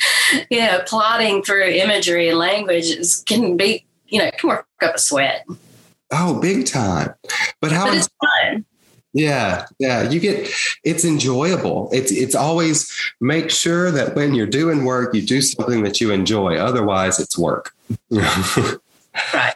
you 0.51 0.61
know, 0.61 0.81
plotting 0.87 1.43
through 1.43 1.67
imagery 1.67 2.29
and 2.29 2.39
language 2.39 2.87
is, 2.87 3.23
can 3.27 3.57
be, 3.57 3.85
you 4.09 4.19
know, 4.19 4.31
can 4.37 4.49
work 4.49 4.67
up 4.83 4.97
a 4.97 4.99
sweat. 4.99 5.47
Oh, 6.11 6.41
big 6.41 6.67
time! 6.67 7.15
But 7.61 7.71
how? 7.71 7.87
But 7.87 7.99
it's 7.99 8.09
fun. 8.21 8.65
Yeah, 9.13 9.67
yeah, 9.79 10.09
you 10.09 10.19
get 10.19 10.51
it's 10.85 11.05
enjoyable. 11.05 11.89
It's 11.93 12.11
it's 12.11 12.35
always 12.35 12.93
make 13.21 13.51
sure 13.51 13.93
that 13.93 14.17
when 14.17 14.35
you're 14.35 14.47
doing 14.47 14.85
work, 14.85 15.15
you 15.15 15.23
do 15.23 15.41
something 15.41 15.85
that 15.85 16.01
you 16.01 16.11
enjoy. 16.11 16.57
Otherwise, 16.57 17.21
it's 17.21 17.39
work. 17.39 17.75
right. 18.11 19.55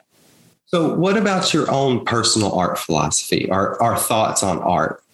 So, 0.74 0.92
what 0.92 1.16
about 1.16 1.54
your 1.54 1.70
own 1.70 2.04
personal 2.04 2.52
art 2.52 2.80
philosophy? 2.80 3.48
Our 3.48 3.80
our 3.80 3.96
thoughts 3.96 4.42
on 4.42 4.58
art? 4.58 5.04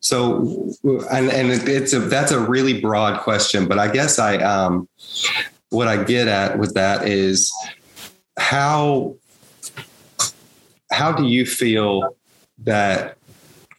So, 0.00 0.72
and 1.12 1.30
and 1.30 1.50
it's 1.68 1.92
a 1.92 2.00
that's 2.00 2.32
a 2.32 2.40
really 2.40 2.80
broad 2.80 3.20
question, 3.20 3.68
but 3.68 3.78
I 3.78 3.88
guess 3.88 4.18
I 4.18 4.38
um, 4.38 4.88
what 5.68 5.86
I 5.86 6.02
get 6.02 6.28
at 6.28 6.58
with 6.58 6.72
that 6.76 7.06
is 7.06 7.52
how 8.38 9.14
how 10.90 11.12
do 11.12 11.26
you 11.26 11.44
feel 11.44 12.16
that 12.60 13.18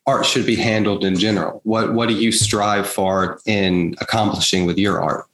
art 0.06 0.24
should 0.24 0.46
be 0.46 0.56
handled 0.56 1.04
in 1.04 1.18
general? 1.18 1.62
What 1.64 1.96
what 1.96 2.10
do 2.10 2.14
you 2.14 2.32
strive 2.32 2.88
for 2.88 3.42
in 3.48 3.96
accomplishing 4.02 4.68
with 4.68 4.78
your 4.78 5.02
art? 5.02 5.26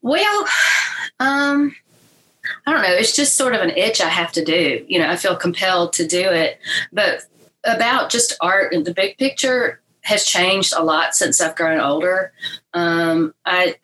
Well, 0.00 0.46
um, 1.20 1.76
I 2.66 2.72
don't 2.72 2.82
know. 2.82 2.92
It's 2.92 3.14
just 3.14 3.36
sort 3.36 3.54
of 3.54 3.60
an 3.60 3.70
itch 3.70 4.00
I 4.00 4.08
have 4.08 4.32
to 4.32 4.44
do. 4.44 4.84
You 4.88 4.98
know, 4.98 5.08
I 5.08 5.16
feel 5.16 5.36
compelled 5.36 5.92
to 5.94 6.06
do 6.06 6.30
it. 6.30 6.58
But 6.92 7.22
about 7.64 8.10
just 8.10 8.36
art 8.40 8.72
and 8.72 8.84
the 8.84 8.94
big 8.94 9.16
picture 9.18 9.80
has 10.02 10.24
changed 10.24 10.74
a 10.76 10.82
lot 10.82 11.14
since 11.14 11.40
I've 11.40 11.56
grown 11.56 11.80
older. 11.80 12.32
Um, 12.74 13.34
I 13.44 13.76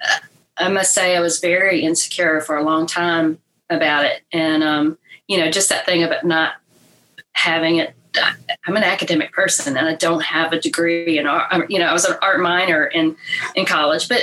I 0.56 0.68
must 0.68 0.92
say 0.92 1.16
I 1.16 1.20
was 1.20 1.40
very 1.40 1.80
insecure 1.80 2.40
for 2.42 2.56
a 2.56 2.62
long 2.62 2.86
time 2.86 3.38
about 3.70 4.04
it, 4.04 4.22
and 4.32 4.62
um, 4.62 4.98
you 5.26 5.38
know, 5.38 5.50
just 5.50 5.70
that 5.70 5.86
thing 5.86 6.02
about 6.02 6.24
not 6.24 6.54
having 7.32 7.76
it. 7.76 7.94
I'm 8.66 8.76
an 8.76 8.82
academic 8.82 9.32
person, 9.32 9.76
and 9.76 9.88
I 9.88 9.94
don't 9.94 10.22
have 10.22 10.52
a 10.52 10.60
degree 10.60 11.18
in 11.18 11.26
art. 11.26 11.70
You 11.70 11.78
know, 11.78 11.86
I 11.86 11.92
was 11.92 12.04
an 12.04 12.16
art 12.20 12.40
minor 12.40 12.84
in 12.84 13.16
in 13.54 13.64
college, 13.64 14.08
but 14.08 14.22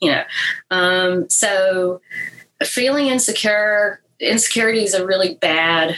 you 0.00 0.12
know, 0.12 0.22
um, 0.70 1.28
so 1.28 2.00
feeling 2.62 3.06
insecure, 3.06 4.00
insecurity 4.20 4.84
is 4.84 4.94
a 4.94 5.06
really 5.06 5.34
bad 5.34 5.96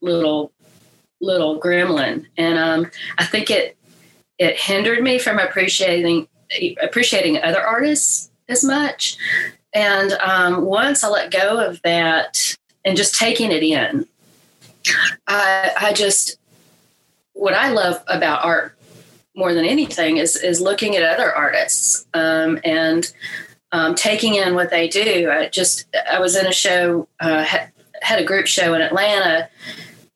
little 0.00 0.52
little 1.20 1.60
gremlin, 1.60 2.26
and 2.36 2.58
um, 2.58 2.90
I 3.18 3.24
think 3.24 3.50
it 3.50 3.76
it 4.38 4.58
hindered 4.58 5.02
me 5.02 5.18
from 5.18 5.38
appreciating 5.38 6.28
appreciating 6.80 7.42
other 7.42 7.60
artists 7.60 8.30
as 8.48 8.64
much. 8.64 9.16
And 9.74 10.12
um, 10.12 10.62
once 10.62 11.04
I 11.04 11.08
let 11.08 11.30
go 11.30 11.58
of 11.64 11.82
that 11.82 12.56
and 12.84 12.96
just 12.96 13.14
taking 13.14 13.52
it 13.52 13.62
in, 13.62 14.06
I, 15.26 15.72
I 15.78 15.92
just 15.92 16.38
what 17.34 17.54
I 17.54 17.70
love 17.70 18.02
about 18.08 18.44
art 18.44 18.76
more 19.34 19.54
than 19.54 19.64
anything 19.64 20.16
is 20.16 20.36
is 20.36 20.60
looking 20.60 20.96
at 20.96 21.02
other 21.02 21.34
artists 21.34 22.06
um, 22.14 22.58
and 22.64 23.12
um, 23.72 23.94
taking 23.94 24.34
in 24.34 24.54
what 24.54 24.70
they 24.70 24.88
do. 24.88 25.30
I 25.30 25.48
just 25.48 25.86
I 26.10 26.20
was 26.20 26.36
in 26.36 26.46
a 26.46 26.52
show 26.52 27.08
uh, 27.20 27.44
had 28.00 28.20
a 28.20 28.24
group 28.24 28.46
show 28.46 28.74
in 28.74 28.80
Atlanta 28.80 29.48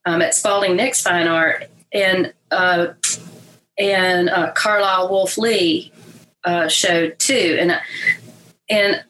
um, 0.04 0.23
at 0.23 0.35
Spalding 0.35 0.76
Nix 0.76 1.02
Fine 1.02 1.28
Art, 1.28 1.68
and 1.92 2.32
uh, 2.50 2.88
and 3.78 4.30
uh, 4.30 4.52
Carlisle 4.52 5.09
Wolf 5.11 5.38
Lee 5.38 5.92
uh, 6.44 6.68
showed 6.68 7.18
too, 7.18 7.56
and 7.61 7.80
and 8.68 9.04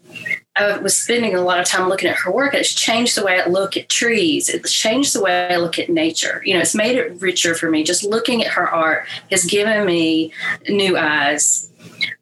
I 0.57 0.77
was 0.79 0.97
spending 0.97 1.35
a 1.35 1.41
lot 1.41 1.61
of 1.61 1.67
time 1.67 1.89
looking 1.89 2.11
at 2.11 2.17
her 2.17 2.31
work. 2.31 2.53
It's 2.53 2.75
changed 2.75 3.17
the 3.17 3.25
way 3.25 3.41
I 3.41 3.47
look 3.47 3.77
at 3.77 3.89
trees. 3.89 4.51
It's 4.51 4.73
changed 4.73 5.15
the 5.15 5.23
way 5.23 5.49
I 5.49 5.57
look 5.57 5.79
at 5.79 5.89
nature. 5.89 6.43
You 6.45 6.55
know, 6.55 6.61
it's 6.61 6.75
made 6.75 6.97
it 6.97 7.21
richer 7.23 7.55
for 7.55 7.71
me. 7.71 7.83
Just 7.85 8.05
looking 8.05 8.45
at 8.45 8.53
her 8.53 8.69
art 8.69 9.07
has 9.31 9.45
given 9.45 9.87
me 9.87 10.33
new 10.69 10.99
eyes. 10.99 11.71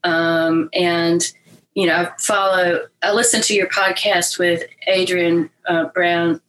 Um, 0.05 0.71
and 0.73 1.33
you 1.75 1.87
know, 1.87 1.95
I 1.95 2.11
follow. 2.19 2.87
I 3.03 3.13
listen 3.13 3.41
to 3.43 3.55
your 3.55 3.69
podcast 3.69 4.39
with 4.39 4.65
Adrienne 4.89 5.51
uh, 5.67 5.85
Brown, 5.87 6.41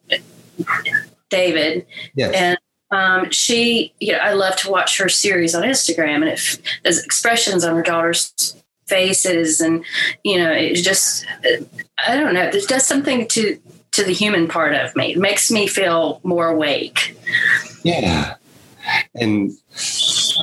David, 1.30 1.86
yes. 2.16 2.34
and 2.34 2.58
um, 2.92 3.32
she, 3.32 3.94
you 4.00 4.12
know, 4.12 4.20
I 4.20 4.34
love 4.34 4.56
to 4.58 4.70
watch 4.70 4.98
her 4.98 5.10
series 5.10 5.56
on 5.56 5.64
Instagram, 5.64 6.16
and 6.16 6.30
it, 6.30 6.62
there's 6.84 7.04
expressions 7.04 7.64
on 7.64 7.76
her 7.76 7.82
daughter's 7.82 8.56
faces, 8.88 9.62
and 9.62 9.86
you 10.24 10.38
know, 10.38 10.52
it 10.52 10.76
just, 10.76 11.26
I 12.08 12.16
don't 12.16 12.34
know, 12.34 12.44
it 12.44 12.68
does 12.68 12.86
something 12.86 13.28
to 13.30 13.60
to 13.92 14.04
the 14.04 14.14
human 14.14 14.48
part 14.48 14.74
of 14.74 14.96
me. 14.96 15.14
It 15.14 15.20
makes 15.20 15.52
me 15.52 15.68
feel 15.68 16.20
more 16.24 16.48
awake. 16.48 17.16
Yeah, 17.84 18.36
and 19.16 19.52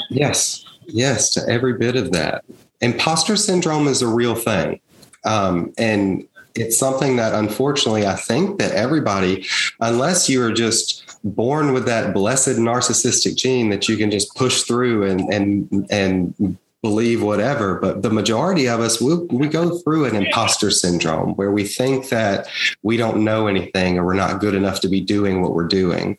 yes, 0.08 0.64
yes, 0.86 1.30
to 1.34 1.46
every 1.48 1.74
bit 1.74 1.96
of 1.96 2.12
that. 2.12 2.44
Imposter 2.80 3.36
syndrome 3.36 3.88
is 3.88 4.02
a 4.02 4.08
real 4.08 4.34
thing, 4.34 4.80
um, 5.24 5.72
and 5.78 6.26
it's 6.54 6.78
something 6.78 7.16
that 7.16 7.34
unfortunately 7.34 8.06
I 8.06 8.14
think 8.14 8.58
that 8.58 8.72
everybody, 8.72 9.46
unless 9.80 10.28
you 10.28 10.42
are 10.42 10.52
just 10.52 11.04
born 11.24 11.72
with 11.72 11.86
that 11.86 12.14
blessed 12.14 12.58
narcissistic 12.58 13.36
gene 13.36 13.70
that 13.70 13.88
you 13.88 13.96
can 13.96 14.10
just 14.10 14.34
push 14.36 14.62
through 14.62 15.08
and 15.08 15.32
and 15.32 15.86
and 15.90 16.58
believe 16.80 17.24
whatever 17.24 17.80
but 17.80 18.02
the 18.02 18.10
majority 18.10 18.68
of 18.68 18.78
us 18.78 19.00
we 19.00 19.16
we 19.32 19.48
go 19.48 19.78
through 19.78 20.04
an 20.04 20.14
imposter 20.14 20.70
syndrome 20.70 21.34
where 21.34 21.50
we 21.50 21.64
think 21.64 22.08
that 22.08 22.46
we 22.82 22.96
don't 22.96 23.22
know 23.24 23.48
anything 23.48 23.98
or 23.98 24.04
we're 24.04 24.14
not 24.14 24.40
good 24.40 24.54
enough 24.54 24.80
to 24.80 24.88
be 24.88 25.00
doing 25.00 25.42
what 25.42 25.54
we're 25.54 25.66
doing. 25.66 26.16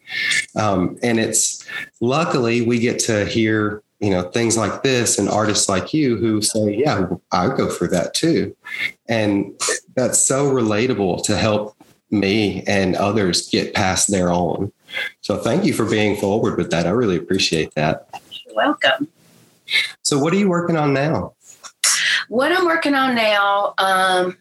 Um, 0.56 0.98
and 1.02 1.18
it's 1.20 1.66
luckily 2.02 2.62
we 2.62 2.80
get 2.80 3.00
to 3.00 3.26
hear 3.26 3.82
you 4.00 4.10
know 4.10 4.24
things 4.24 4.58
like 4.58 4.84
this 4.84 5.20
and 5.20 5.30
artists 5.30 5.68
like 5.68 5.94
you 5.94 6.18
who 6.18 6.42
say 6.42 6.76
yeah 6.76 7.08
i 7.32 7.48
go 7.48 7.70
through 7.70 7.88
that 7.88 8.14
too 8.14 8.56
and 9.08 9.54
that's 9.96 10.20
so 10.20 10.52
relatable 10.52 11.24
to 11.24 11.38
help 11.38 11.76
me 12.12 12.64
and 12.66 12.96
others 12.96 13.50
get 13.50 13.74
past 13.74 14.10
their 14.10 14.30
own 14.30 14.72
so 15.22 15.38
thank 15.38 15.66
you 15.66 15.74
for 15.74 15.86
being 15.86 16.18
forward 16.18 16.58
with 16.58 16.72
that. 16.72 16.88
I 16.88 16.92
really 16.92 17.18
appreciate 17.18 17.74
that. 17.76 18.08
You're 18.46 18.56
welcome. 18.56 19.08
So 20.02 20.18
what 20.18 20.34
are 20.34 20.38
you 20.38 20.50
working 20.50 20.78
on 20.78 20.94
now? 20.94 21.34
What 22.28 22.52
I'm 22.52 22.66
working 22.66 22.96
on 22.96 23.16
now 23.16 23.74
um, 23.78 24.38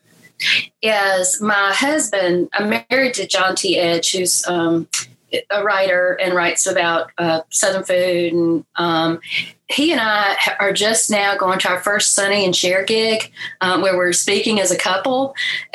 is 0.82 1.40
my 1.40 1.72
husband. 1.72 2.48
I'm 2.52 2.84
married 2.90 3.14
to 3.14 3.26
John 3.26 3.54
T. 3.54 3.78
Edge, 3.78 4.12
who's 4.12 4.46
um, 4.46 4.88
a 5.50 5.62
writer 5.62 6.18
and 6.20 6.34
writes 6.34 6.66
about 6.66 7.10
uh, 7.18 7.42
Southern 7.50 7.84
food. 7.84 8.32
And 8.32 8.64
um, 8.76 9.20
he 9.68 9.92
and 9.92 10.00
I 10.00 10.36
are 10.58 10.72
just 10.72 11.10
now 11.10 11.36
going 11.36 11.58
to 11.60 11.68
our 11.68 11.80
first 11.80 12.14
Sonny 12.14 12.44
and 12.44 12.56
Cher 12.56 12.84
gig 12.84 13.30
um, 13.60 13.82
where 13.82 13.96
we're 13.96 14.12
speaking 14.12 14.60
as 14.60 14.70
a 14.70 14.78
couple. 14.78 15.34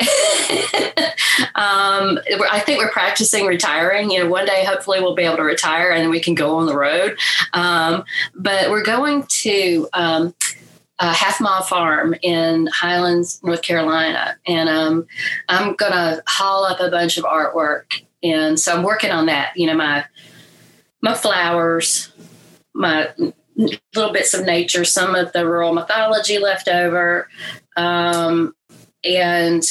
um, 1.54 2.18
I 2.50 2.60
think 2.64 2.78
we're 2.80 2.90
practicing 2.90 3.46
retiring. 3.46 4.10
You 4.10 4.24
know, 4.24 4.28
one 4.28 4.46
day 4.46 4.64
hopefully 4.64 5.00
we'll 5.00 5.14
be 5.14 5.22
able 5.22 5.36
to 5.36 5.44
retire 5.44 5.90
and 5.90 6.10
we 6.10 6.20
can 6.20 6.34
go 6.34 6.56
on 6.56 6.66
the 6.66 6.76
road. 6.76 7.16
Um, 7.52 8.04
but 8.34 8.70
we're 8.70 8.84
going 8.84 9.24
to. 9.28 9.88
Um, 9.92 10.34
a 11.00 11.12
half 11.12 11.40
mile 11.40 11.62
farm 11.62 12.14
in 12.22 12.68
Highlands, 12.68 13.40
North 13.42 13.62
Carolina, 13.62 14.36
and 14.46 14.68
um, 14.68 15.06
I'm 15.48 15.74
gonna 15.74 16.22
haul 16.28 16.64
up 16.64 16.78
a 16.78 16.88
bunch 16.88 17.18
of 17.18 17.24
artwork 17.24 18.04
and 18.24 18.58
so 18.58 18.74
I'm 18.74 18.82
working 18.82 19.10
on 19.10 19.26
that. 19.26 19.52
You 19.56 19.66
know, 19.68 19.76
my 19.76 20.04
my 21.02 21.14
flowers, 21.14 22.10
my 22.74 23.10
little 23.56 24.12
bits 24.12 24.34
of 24.34 24.44
nature, 24.44 24.84
some 24.84 25.14
of 25.14 25.32
the 25.32 25.46
rural 25.46 25.74
mythology 25.74 26.38
left 26.38 26.66
over, 26.66 27.28
um, 27.76 28.54
and 29.04 29.62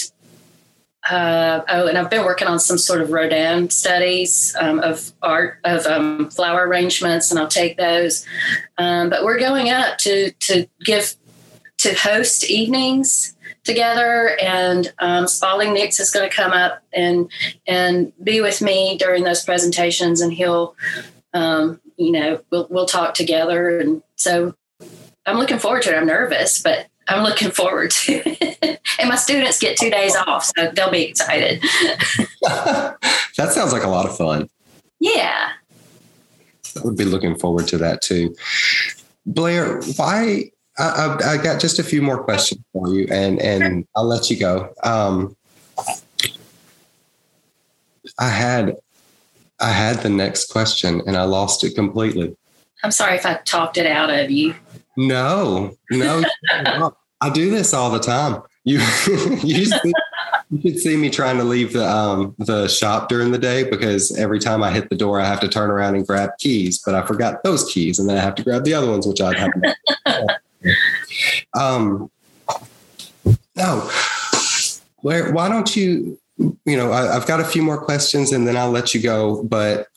uh, 1.10 1.62
oh, 1.68 1.88
and 1.88 1.98
I've 1.98 2.10
been 2.10 2.24
working 2.24 2.48
on 2.48 2.60
some 2.60 2.78
sort 2.78 3.02
of 3.02 3.12
Rodin 3.12 3.70
studies 3.70 4.56
um, 4.60 4.80
of 4.80 5.12
art 5.22 5.60
of 5.66 5.86
um, 5.86 6.30
flower 6.30 6.66
arrangements, 6.66 7.30
and 7.30 7.40
I'll 7.40 7.48
take 7.48 7.78
those. 7.78 8.26
Um, 8.78 9.10
but 9.10 9.26
we're 9.26 9.40
going 9.40 9.70
up 9.70 9.98
to 10.00 10.32
to 10.32 10.68
give 10.86 11.16
to 11.84 11.94
host 11.94 12.44
evenings 12.50 13.36
together, 13.64 14.38
and 14.42 14.94
um, 15.00 15.28
Spalding 15.28 15.74
Nix 15.74 16.00
is 16.00 16.12
going 16.12 16.30
to 16.30 16.36
come 16.36 16.52
up 16.52 16.82
and 16.94 17.30
and 17.68 18.12
be 18.24 18.42
with 18.42 18.62
me 18.62 18.98
during 18.98 19.24
those 19.24 19.44
presentations, 19.44 20.22
and 20.22 20.34
he'll, 20.34 20.76
um, 21.34 21.80
you 21.98 22.12
know, 22.12 22.42
we'll 22.52 22.68
we'll 22.70 22.86
talk 22.86 23.14
together, 23.14 23.80
and 23.80 24.02
so 24.16 24.56
I'm 25.26 25.38
looking 25.38 25.60
forward 25.60 25.84
to 25.84 25.92
it. 25.92 25.98
I'm 25.98 26.08
nervous, 26.08 26.62
but 26.62 26.88
I'm 27.08 27.24
looking 27.24 27.52
forward 27.52 27.92
to 27.92 28.22
it. 28.26 28.80
and 29.00 29.10
my 29.10 29.16
students 29.16 29.60
get 29.60 29.78
two 29.78 29.90
days 29.90 30.16
off, 30.16 30.46
so 30.46 30.72
they'll 30.74 30.92
be 30.92 31.04
excited. 31.04 31.62
that 32.42 33.52
sounds 33.52 33.74
like 33.74 33.84
a 33.84 33.90
lot 33.90 34.06
of 34.06 34.16
fun. 34.16 34.50
Yeah. 35.00 35.52
I 36.78 36.82
would 36.84 36.98
be 36.98 37.06
looking 37.06 37.38
forward 37.38 37.68
to 37.68 37.78
that 37.80 38.02
too. 38.02 38.36
Blair, 39.26 39.82
why 39.96 40.52
I, 40.78 41.18
I, 41.24 41.38
got 41.38 41.62
just 41.62 41.78
a 41.78 41.84
few 41.84 42.02
more 42.02 42.24
questions 42.24 42.62
for 42.72 42.90
you, 42.90 43.08
and 43.12 43.40
and 43.40 43.88
I'll 43.96 44.08
let 44.08 44.30
you 44.32 44.40
go. 44.40 44.74
Um, 44.84 45.36
I 48.20 48.30
had 48.30 48.78
I 49.60 49.70
had 49.70 49.98
the 49.98 50.10
next 50.10 50.50
question, 50.50 51.02
and 51.06 51.16
I 51.16 51.24
lost 51.24 51.64
it 51.64 51.76
completely. 51.76 52.36
I'm 52.84 52.92
sorry 52.92 53.16
if 53.16 53.26
I 53.26 53.36
talked 53.46 53.78
it 53.78 53.86
out 53.86 54.10
of 54.10 54.32
you. 54.32 54.56
No, 54.98 55.76
no, 55.92 56.24
I 57.22 57.30
do 57.30 57.50
this 57.50 57.74
all 57.74 57.90
the 57.90 58.00
time. 58.00 58.42
You 58.64 58.80
you 59.44 59.66
see, 59.66 59.94
you 60.50 60.62
should 60.62 60.80
see 60.80 60.98
me 60.98 61.10
trying 61.10 61.38
to 61.38 61.44
leave 61.44 61.74
the 61.74 61.88
um, 61.88 62.36
the 62.40 62.68
shop 62.68 63.10
during 63.10 63.32
the 63.32 63.38
day 63.38 63.64
because 63.64 64.18
every 64.18 64.40
time 64.40 64.64
I 64.64 64.72
hit 64.72 64.90
the 64.90 64.96
door, 64.96 65.20
I 65.20 65.26
have 65.26 65.40
to 65.42 65.48
turn 65.48 65.70
around 65.70 65.96
and 65.96 66.06
grab 66.06 66.32
keys, 66.40 66.82
but 66.84 66.96
I 66.96 67.06
forgot 67.06 67.44
those 67.44 67.72
keys, 67.72 68.00
and 68.00 68.10
then 68.10 68.18
I 68.18 68.22
have 68.22 68.36
to 68.36 68.44
grab 68.44 68.64
the 68.64 68.74
other 68.74 68.90
ones, 68.90 69.06
which 69.06 69.22
I 69.22 69.38
have. 69.38 69.52
Um, 71.54 72.10
no, 73.56 73.90
where, 75.02 75.32
why 75.32 75.50
don't 75.50 75.76
you, 75.76 76.18
you 76.38 76.78
know, 76.78 76.92
I, 76.92 77.16
I've 77.16 77.28
got 77.28 77.40
a 77.40 77.46
few 77.46 77.62
more 77.62 77.78
questions 77.78 78.32
and 78.32 78.48
then 78.48 78.58
I'll 78.58 78.72
let 78.72 78.94
you 78.94 79.02
go, 79.02 79.44
but 79.44 79.88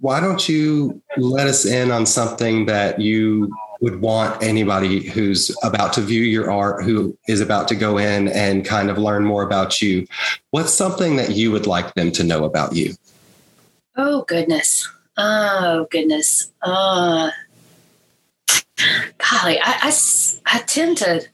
why 0.00 0.20
don't 0.20 0.48
you 0.48 1.00
let 1.16 1.46
us 1.46 1.64
in 1.64 1.90
on 1.90 2.06
something 2.06 2.66
that 2.66 3.00
you 3.00 3.52
would 3.80 4.00
want 4.00 4.42
anybody 4.42 5.06
who's 5.08 5.54
about 5.62 5.92
to 5.94 6.00
view 6.00 6.22
your 6.22 6.50
art, 6.50 6.84
who 6.84 7.16
is 7.28 7.40
about 7.40 7.68
to 7.68 7.74
go 7.74 7.98
in 7.98 8.28
and 8.28 8.64
kind 8.64 8.90
of 8.90 8.98
learn 8.98 9.24
more 9.24 9.42
about 9.42 9.80
you? 9.80 10.06
What's 10.50 10.72
something 10.72 11.16
that 11.16 11.30
you 11.30 11.50
would 11.50 11.66
like 11.66 11.94
them 11.94 12.12
to 12.12 12.24
know 12.24 12.44
about 12.44 12.74
you? 12.74 12.94
Oh, 13.96 14.22
goodness. 14.22 14.88
Oh, 15.16 15.86
goodness. 15.90 16.52
Uh, 16.62 17.30
golly, 18.76 19.58
I, 19.60 19.78
I, 19.82 19.92
I 20.46 20.58
tend 20.60 20.98
to 20.98 21.26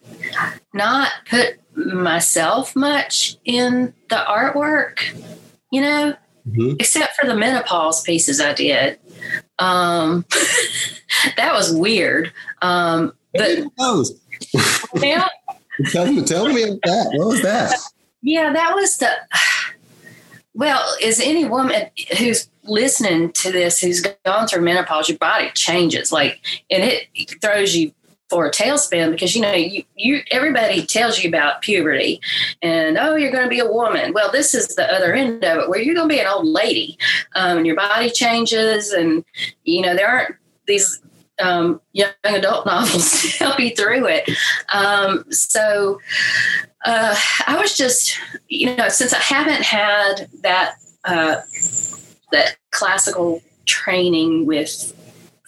not 0.73 1.11
put 1.29 1.59
myself 1.75 2.77
much 2.77 3.37
in 3.45 3.95
the 4.09 4.25
artwork, 4.29 5.01
you 5.71 5.81
know, 5.81 6.15
mm-hmm. 6.49 6.77
except 6.79 7.17
for 7.17 7.27
the 7.27 7.37
menopause 7.37 8.03
pieces 8.03 8.41
I 8.41 8.53
did. 8.53 8.99
Um, 9.59 10.25
that 11.37 11.53
was 11.53 11.73
weird. 11.73 12.33
Um, 12.61 13.13
but 13.33 13.59
yeah. 14.97 15.29
tell, 15.91 16.13
me, 16.13 16.25
tell 16.25 16.49
me 16.49 16.63
about 16.63 16.81
that. 16.85 17.11
What 17.15 17.29
was 17.29 17.43
that? 17.43 17.75
Yeah, 18.23 18.53
that 18.53 18.75
was 18.75 18.99
the. 18.99 19.11
Well, 20.55 20.87
is 21.01 21.21
any 21.21 21.45
woman 21.45 21.91
who's 22.19 22.49
listening 22.65 23.33
to 23.33 23.51
this 23.51 23.81
who's 23.81 24.03
gone 24.25 24.47
through 24.47 24.63
menopause, 24.63 25.09
your 25.09 25.19
body 25.19 25.51
changes, 25.55 26.13
like, 26.13 26.41
and 26.71 26.83
it 26.83 27.41
throws 27.41 27.75
you 27.75 27.93
for 28.29 28.47
a 28.47 28.51
tailspin 28.51 29.11
because 29.11 29.37
you 29.37 29.43
know 29.43 29.53
you, 29.53 29.85
you 29.95 30.23
everybody 30.31 30.87
tells 30.87 31.23
you 31.23 31.29
about 31.29 31.61
puberty 31.61 32.19
and 32.63 32.97
oh 32.97 33.15
you're 33.15 33.31
going 33.31 33.45
to 33.45 33.51
be 33.51 33.59
a 33.59 33.71
woman. 33.71 34.15
Well 34.15 34.33
this 34.33 34.55
is 34.55 34.69
the 34.69 34.91
other 34.91 35.13
end 35.13 35.45
of 35.45 35.59
it 35.59 35.69
where 35.69 35.83
you're 35.83 35.95
going 35.95 36.09
to 36.09 36.15
be 36.15 36.21
an 36.21 36.27
old 36.27 36.47
lady 36.47 36.97
um, 37.35 37.59
and 37.59 37.67
your 37.67 37.77
body 37.77 38.09
changes 38.09 38.91
and 38.91 39.23
you 39.65 39.83
know 39.83 39.95
there 39.95 40.09
aren't 40.09 40.37
these 40.67 41.03
um, 41.43 41.81
young 41.93 42.11
adult 42.25 42.65
novels 42.75 43.21
to 43.21 43.29
help 43.45 43.61
you 43.61 43.75
through 43.75 44.07
it. 44.07 44.31
Um, 44.73 45.31
so 45.31 46.01
uh, 46.85 47.15
i 47.47 47.57
was 47.57 47.77
just 47.77 48.19
you 48.49 48.75
know 48.77 48.89
since 48.89 49.13
i 49.13 49.19
haven't 49.19 49.63
had 49.63 50.29
that 50.43 50.77
uh, 51.05 51.41
that 52.31 52.57
classical 52.71 53.43
training 53.67 54.47
with 54.47 54.95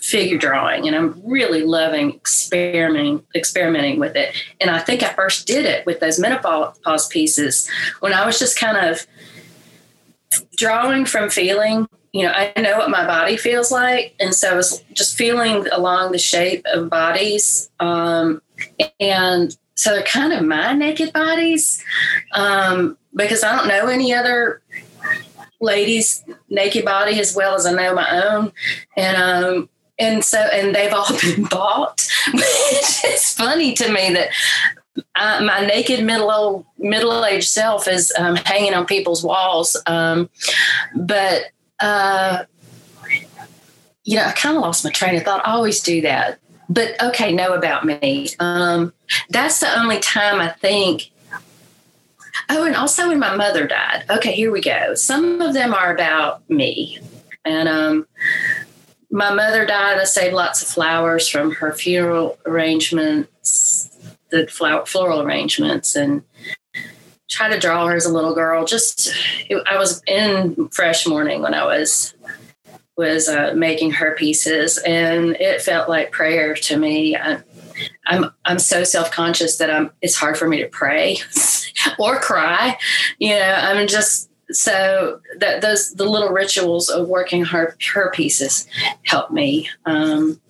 figure 0.04 0.36
drawing 0.36 0.86
and 0.86 0.94
I'm 0.94 1.20
really 1.24 1.62
loving 1.62 2.10
experimenting 2.10 3.22
experimenting 3.34 3.98
with 3.98 4.16
it. 4.16 4.36
And 4.60 4.70
I 4.70 4.78
think 4.78 5.02
I 5.02 5.14
first 5.14 5.46
did 5.46 5.64
it 5.64 5.86
with 5.86 6.00
those 6.00 6.18
menopause 6.18 7.08
pieces 7.08 7.68
when 8.00 8.12
I 8.12 8.26
was 8.26 8.38
just 8.38 8.58
kind 8.58 8.76
of 8.76 9.06
drawing 10.56 11.06
from 11.06 11.30
feeling 11.30 11.88
you 12.12 12.22
know, 12.22 12.32
I 12.32 12.52
know 12.60 12.78
what 12.78 12.90
my 12.90 13.04
body 13.04 13.36
feels 13.36 13.72
like. 13.72 14.14
And 14.20 14.32
so 14.32 14.52
I 14.52 14.54
was 14.54 14.84
just 14.92 15.16
feeling 15.16 15.66
along 15.72 16.12
the 16.12 16.18
shape 16.18 16.64
of 16.66 16.88
bodies. 16.88 17.68
Um, 17.80 18.40
and 19.00 19.56
so 19.84 19.90
they're 19.90 20.02
kind 20.02 20.32
of 20.32 20.42
my 20.42 20.72
naked 20.72 21.12
bodies 21.12 21.84
um, 22.32 22.96
because 23.14 23.44
I 23.44 23.54
don't 23.54 23.68
know 23.68 23.88
any 23.88 24.14
other 24.14 24.62
ladies' 25.60 26.24
naked 26.48 26.86
body 26.86 27.20
as 27.20 27.36
well 27.36 27.54
as 27.54 27.66
I 27.66 27.72
know 27.72 27.94
my 27.94 28.24
own. 28.24 28.50
And, 28.96 29.16
um, 29.18 29.68
and 29.98 30.24
so, 30.24 30.38
and 30.38 30.74
they've 30.74 30.90
all 30.90 31.10
been 31.20 31.44
bought, 31.44 32.08
which 32.32 33.04
is 33.04 33.34
funny 33.34 33.74
to 33.74 33.92
me 33.92 34.14
that 34.14 34.30
uh, 35.16 35.44
my 35.44 35.66
naked 35.66 36.02
middle 36.02 36.30
old 36.30 36.64
middle 36.78 37.22
aged 37.22 37.50
self 37.50 37.86
is 37.86 38.10
um, 38.18 38.36
hanging 38.36 38.72
on 38.72 38.86
people's 38.86 39.22
walls. 39.22 39.76
Um, 39.86 40.30
but 40.96 41.50
uh, 41.80 42.44
you 44.04 44.16
know, 44.16 44.24
I 44.24 44.32
kind 44.32 44.56
of 44.56 44.62
lost 44.62 44.82
my 44.82 44.90
train 44.90 45.16
of 45.16 45.24
thought. 45.24 45.46
I 45.46 45.52
always 45.52 45.82
do 45.82 46.00
that. 46.00 46.38
But 46.68 47.00
okay, 47.02 47.32
know 47.32 47.54
about 47.54 47.84
me. 47.84 48.28
Um, 48.40 48.92
that's 49.28 49.60
the 49.60 49.78
only 49.78 50.00
time 50.00 50.40
I 50.40 50.50
think. 50.50 51.10
Oh, 52.48 52.64
and 52.64 52.76
also 52.76 53.08
when 53.08 53.18
my 53.18 53.36
mother 53.36 53.66
died. 53.66 54.04
Okay, 54.10 54.32
here 54.32 54.50
we 54.50 54.60
go. 54.60 54.94
Some 54.94 55.40
of 55.40 55.54
them 55.54 55.72
are 55.72 55.92
about 55.94 56.48
me. 56.50 56.98
And 57.44 57.68
um, 57.68 58.06
my 59.10 59.32
mother 59.32 59.64
died. 59.64 59.98
I 59.98 60.04
saved 60.04 60.34
lots 60.34 60.62
of 60.62 60.68
flowers 60.68 61.28
from 61.28 61.52
her 61.52 61.72
funeral 61.72 62.38
arrangements, 62.46 63.88
the 64.30 64.46
flower, 64.46 64.84
floral 64.86 65.22
arrangements, 65.22 65.94
and 65.94 66.22
try 67.28 67.48
to 67.48 67.58
draw 67.58 67.86
her 67.86 67.94
as 67.94 68.06
a 68.06 68.12
little 68.12 68.34
girl. 68.34 68.64
Just 68.64 69.14
it, 69.48 69.62
I 69.66 69.78
was 69.78 70.02
in 70.06 70.68
fresh 70.68 71.06
mourning 71.06 71.42
when 71.42 71.54
I 71.54 71.64
was 71.64 72.13
was 72.96 73.28
uh, 73.28 73.52
making 73.56 73.92
her 73.92 74.14
pieces, 74.14 74.78
and 74.78 75.36
it 75.40 75.60
felt 75.62 75.88
like 75.88 76.12
prayer 76.12 76.54
to 76.54 76.76
me. 76.76 77.16
I, 77.16 77.40
I'm 78.06 78.30
I'm 78.44 78.58
so 78.58 78.84
self 78.84 79.10
conscious 79.10 79.56
that 79.56 79.70
I'm. 79.70 79.90
It's 80.00 80.16
hard 80.16 80.38
for 80.38 80.48
me 80.48 80.58
to 80.58 80.68
pray 80.68 81.18
or 81.98 82.20
cry. 82.20 82.78
You 83.18 83.30
know, 83.30 83.58
I'm 83.60 83.86
just 83.88 84.30
so 84.50 85.20
that 85.38 85.60
those 85.60 85.92
the 85.94 86.04
little 86.04 86.30
rituals 86.30 86.88
of 86.88 87.08
working 87.08 87.44
her 87.46 87.76
her 87.92 88.10
pieces 88.10 88.66
help 89.04 89.30
me. 89.30 89.68
Um, 89.86 90.40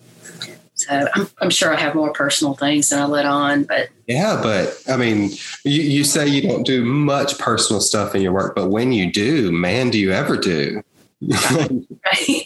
so 0.75 1.07
I'm, 1.15 1.27
I'm 1.41 1.49
sure 1.49 1.73
I 1.73 1.79
have 1.79 1.95
more 1.95 2.11
personal 2.11 2.53
things 2.53 2.89
than 2.89 2.99
I 2.99 3.05
let 3.05 3.25
on, 3.25 3.63
but 3.63 3.89
yeah, 4.07 4.39
but 4.43 4.83
I 4.89 4.97
mean, 4.97 5.31
you, 5.63 5.81
you 5.81 6.03
say 6.03 6.27
you 6.27 6.41
don't 6.41 6.65
do 6.65 6.83
much 6.83 7.39
personal 7.39 7.81
stuff 7.81 8.13
in 8.13 8.21
your 8.21 8.33
work, 8.33 8.55
but 8.55 8.69
when 8.69 8.91
you 8.91 9.11
do, 9.11 9.51
man, 9.53 9.89
do 9.89 9.97
you 9.97 10.11
ever 10.11 10.35
do? 10.35 10.83
right. 11.21 11.91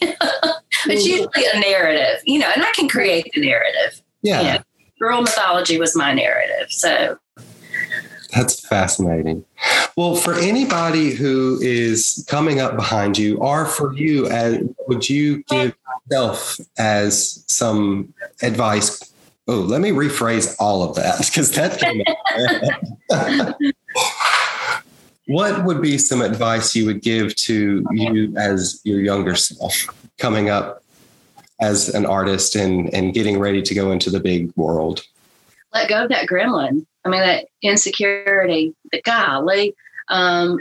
it's 0.86 1.06
usually 1.06 1.44
a 1.54 1.60
narrative, 1.60 2.20
you 2.24 2.38
know, 2.38 2.50
and 2.54 2.64
I 2.64 2.70
can 2.72 2.88
create 2.88 3.30
the 3.34 3.40
narrative. 3.40 4.02
Yeah. 4.22 4.40
You 4.40 4.46
know, 4.46 4.58
girl 5.00 5.22
mythology 5.22 5.78
was 5.78 5.96
my 5.96 6.12
narrative. 6.12 6.70
So 6.70 7.18
that's 8.32 8.66
fascinating. 8.66 9.44
Well, 9.96 10.14
for 10.14 10.34
anybody 10.34 11.10
who 11.10 11.58
is 11.60 12.24
coming 12.28 12.60
up 12.60 12.76
behind 12.76 13.18
you, 13.18 13.38
or 13.38 13.66
for 13.66 13.92
you, 13.94 14.28
as, 14.28 14.58
would 14.86 15.08
you 15.08 15.42
give 15.44 15.74
yourself 16.10 16.60
as 16.78 17.44
some 17.48 18.14
advice? 18.42 19.12
Oh, 19.48 19.56
let 19.56 19.80
me 19.80 19.90
rephrase 19.90 20.54
all 20.60 20.88
of 20.88 20.94
that 20.94 21.18
because 21.26 21.50
that 21.52 21.78
came 21.80 22.02
What 25.30 25.64
would 25.64 25.80
be 25.80 25.96
some 25.96 26.22
advice 26.22 26.74
you 26.74 26.86
would 26.86 27.02
give 27.02 27.36
to 27.36 27.84
you 27.92 28.36
as 28.36 28.80
your 28.82 29.00
younger 29.00 29.36
self 29.36 29.86
coming 30.18 30.50
up 30.50 30.82
as 31.60 31.88
an 31.94 32.04
artist 32.04 32.56
and, 32.56 32.92
and 32.92 33.14
getting 33.14 33.38
ready 33.38 33.62
to 33.62 33.74
go 33.74 33.92
into 33.92 34.10
the 34.10 34.18
big 34.18 34.52
world? 34.56 35.04
Let 35.72 35.88
go 35.88 36.02
of 36.02 36.08
that 36.08 36.26
gremlin 36.26 36.84
I 37.04 37.08
mean, 37.08 37.20
that 37.20 37.46
insecurity, 37.62 38.74
the 38.92 39.00
golly, 39.02 39.74
um, 40.08 40.58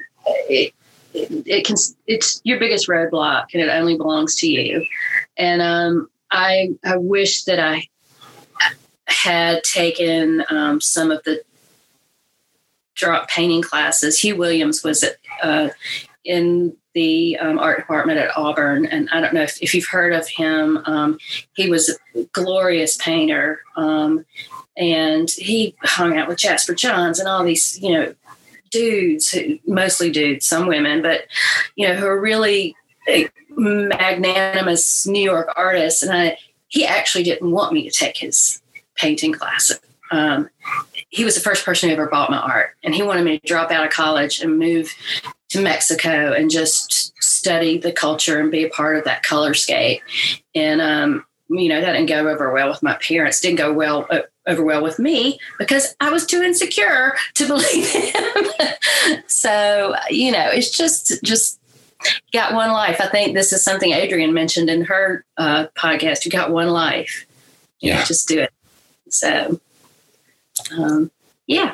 it, 0.49 0.73
it, 1.13 1.47
it, 1.47 1.65
can, 1.65 1.75
it's 2.07 2.39
your 2.43 2.59
biggest 2.59 2.87
roadblock 2.87 3.47
and 3.53 3.61
it 3.61 3.69
only 3.69 3.97
belongs 3.97 4.35
to 4.37 4.47
you. 4.47 4.85
And 5.37 5.61
um, 5.61 6.09
I, 6.31 6.69
I 6.85 6.97
wish 6.97 7.43
that 7.43 7.59
I 7.59 7.87
had 9.07 9.63
taken 9.63 10.43
um, 10.49 10.79
some 10.79 11.11
of 11.11 11.23
the 11.23 11.41
drop 12.99 13.29
painting 13.29 13.61
classes. 13.61 14.19
Hugh 14.19 14.35
Williams 14.35 14.83
was 14.83 15.03
uh, 15.41 15.69
in 16.23 16.75
the 16.93 17.37
um, 17.37 17.57
art 17.57 17.79
department 17.79 18.19
at 18.19 18.35
Auburn, 18.35 18.85
and 18.85 19.09
I 19.11 19.21
don't 19.21 19.33
know 19.33 19.43
if, 19.43 19.61
if 19.61 19.73
you've 19.73 19.87
heard 19.87 20.13
of 20.13 20.27
him. 20.27 20.77
Um, 20.85 21.17
he 21.53 21.69
was 21.69 21.97
a 22.15 22.23
glorious 22.33 22.97
painter, 22.97 23.61
um, 23.77 24.25
and 24.75 25.29
he 25.29 25.75
hung 25.83 26.17
out 26.17 26.27
with 26.27 26.37
Jasper 26.37 26.75
Johns 26.75 27.19
and 27.19 27.27
all 27.27 27.43
these, 27.43 27.79
you 27.79 27.93
know, 27.93 28.15
dudes, 28.69 29.31
who, 29.31 29.59
mostly 29.65 30.11
dudes, 30.11 30.45
some 30.45 30.67
women, 30.67 31.01
but 31.01 31.27
you 31.75 31.87
know, 31.87 31.95
who 31.95 32.05
are 32.05 32.19
really 32.19 32.75
magnanimous 33.49 35.07
New 35.07 35.23
York 35.23 35.51
artists. 35.55 36.03
And 36.03 36.11
I, 36.15 36.37
he 36.67 36.85
actually 36.85 37.23
didn't 37.23 37.51
want 37.51 37.73
me 37.73 37.89
to 37.89 37.95
take 37.95 38.17
his 38.17 38.61
painting 38.95 39.33
class. 39.33 39.73
Um, 40.11 40.49
he 41.09 41.25
was 41.25 41.35
the 41.35 41.41
first 41.41 41.65
person 41.65 41.89
who 41.89 41.93
ever 41.93 42.07
bought 42.07 42.29
my 42.29 42.37
art, 42.37 42.75
and 42.83 42.93
he 42.93 43.03
wanted 43.03 43.25
me 43.25 43.39
to 43.39 43.47
drop 43.47 43.71
out 43.71 43.85
of 43.85 43.91
college 43.91 44.39
and 44.39 44.59
move 44.59 44.93
to 45.49 45.61
Mexico 45.61 46.31
and 46.33 46.49
just 46.49 47.13
study 47.21 47.77
the 47.77 47.91
culture 47.91 48.39
and 48.39 48.51
be 48.51 48.63
a 48.63 48.69
part 48.69 48.95
of 48.95 49.03
that 49.05 49.23
color 49.23 49.51
colorscape. 49.51 50.01
And 50.53 50.81
um, 50.81 51.25
you 51.49 51.67
know, 51.67 51.81
that 51.81 51.93
didn't 51.93 52.09
go 52.09 52.27
over 52.27 52.51
well 52.53 52.69
with 52.69 52.83
my 52.83 52.95
parents. 52.95 53.41
Didn't 53.41 53.57
go 53.57 53.73
well 53.73 54.05
uh, 54.09 54.21
over 54.45 54.63
well 54.63 54.83
with 54.83 54.99
me 54.99 55.39
because 55.57 55.95
I 55.99 56.11
was 56.11 56.25
too 56.25 56.41
insecure 56.41 57.15
to 57.35 57.47
believe 57.47 57.89
him. 57.89 58.23
so, 59.27 59.95
you 60.09 60.31
know, 60.31 60.49
it's 60.49 60.75
just 60.75 61.23
just 61.23 61.59
got 62.31 62.53
one 62.53 62.71
life. 62.71 63.01
I 63.01 63.07
think 63.07 63.33
this 63.33 63.51
is 63.51 63.63
something 63.63 63.93
adrienne 63.93 64.33
mentioned 64.33 64.69
in 64.69 64.85
her 64.85 65.25
uh, 65.37 65.67
podcast. 65.75 66.25
You 66.25 66.31
got 66.31 66.51
one 66.51 66.69
life. 66.69 67.25
You 67.79 67.89
yeah, 67.89 67.99
know, 67.99 68.05
just 68.05 68.27
do 68.27 68.41
it. 68.41 68.53
So, 69.09 69.59
um, 70.77 71.11
yeah. 71.47 71.73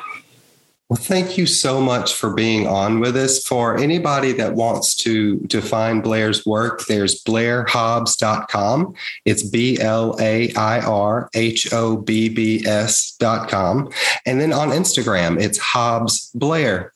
Well, 0.88 0.96
thank 0.96 1.36
you 1.36 1.46
so 1.46 1.80
much 1.80 2.14
for 2.14 2.32
being 2.32 2.68
on 2.68 3.00
with 3.00 3.16
us. 3.16 3.44
For 3.44 3.76
anybody 3.76 4.30
that 4.32 4.54
wants 4.54 4.94
to, 4.98 5.40
to 5.48 5.60
find 5.60 6.00
Blair's 6.00 6.46
work, 6.46 6.86
there's 6.86 7.24
blairhobbs.com. 7.24 8.94
It's 9.24 9.42
B 9.42 9.80
L 9.80 10.16
A 10.20 10.54
I 10.54 10.78
R 10.80 11.28
H 11.34 11.72
O 11.72 11.96
B 11.96 12.28
B 12.28 12.64
S.com. 12.64 13.90
And 14.26 14.40
then 14.40 14.52
on 14.52 14.68
Instagram, 14.68 15.40
it's 15.40 15.58
Hobbs 15.58 16.30
Blair. 16.36 16.92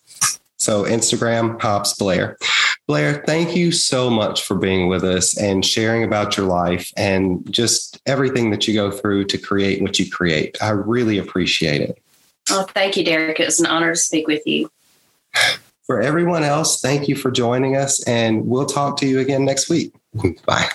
So 0.59 0.85
Instagram, 0.85 1.61
Hobbs 1.61 1.95
Blair. 1.95 2.37
Blair, 2.91 3.23
thank 3.25 3.55
you 3.55 3.71
so 3.71 4.11
much 4.11 4.43
for 4.43 4.57
being 4.57 4.89
with 4.89 5.05
us 5.05 5.39
and 5.39 5.65
sharing 5.65 6.03
about 6.03 6.37
your 6.37 6.47
life 6.47 6.93
and 6.97 7.41
just 7.49 8.03
everything 8.05 8.51
that 8.51 8.67
you 8.67 8.75
go 8.75 8.91
through 8.91 9.27
to 9.27 9.39
create 9.39 9.81
what 9.81 10.01
you 10.01 10.11
create. 10.11 10.61
I 10.61 10.71
really 10.71 11.17
appreciate 11.17 11.83
it. 11.83 12.03
Oh, 12.51 12.65
thank 12.75 12.97
you, 12.97 13.05
Derek. 13.05 13.39
It 13.39 13.45
was 13.45 13.61
an 13.61 13.67
honor 13.67 13.93
to 13.93 13.97
speak 13.97 14.27
with 14.27 14.45
you. 14.45 14.73
For 15.85 16.01
everyone 16.01 16.43
else, 16.43 16.81
thank 16.81 17.07
you 17.07 17.15
for 17.15 17.31
joining 17.31 17.77
us, 17.77 18.03
and 18.09 18.49
we'll 18.49 18.67
talk 18.67 18.97
to 18.97 19.07
you 19.07 19.21
again 19.21 19.45
next 19.45 19.69
week. 19.69 19.95
Bye. 20.45 20.71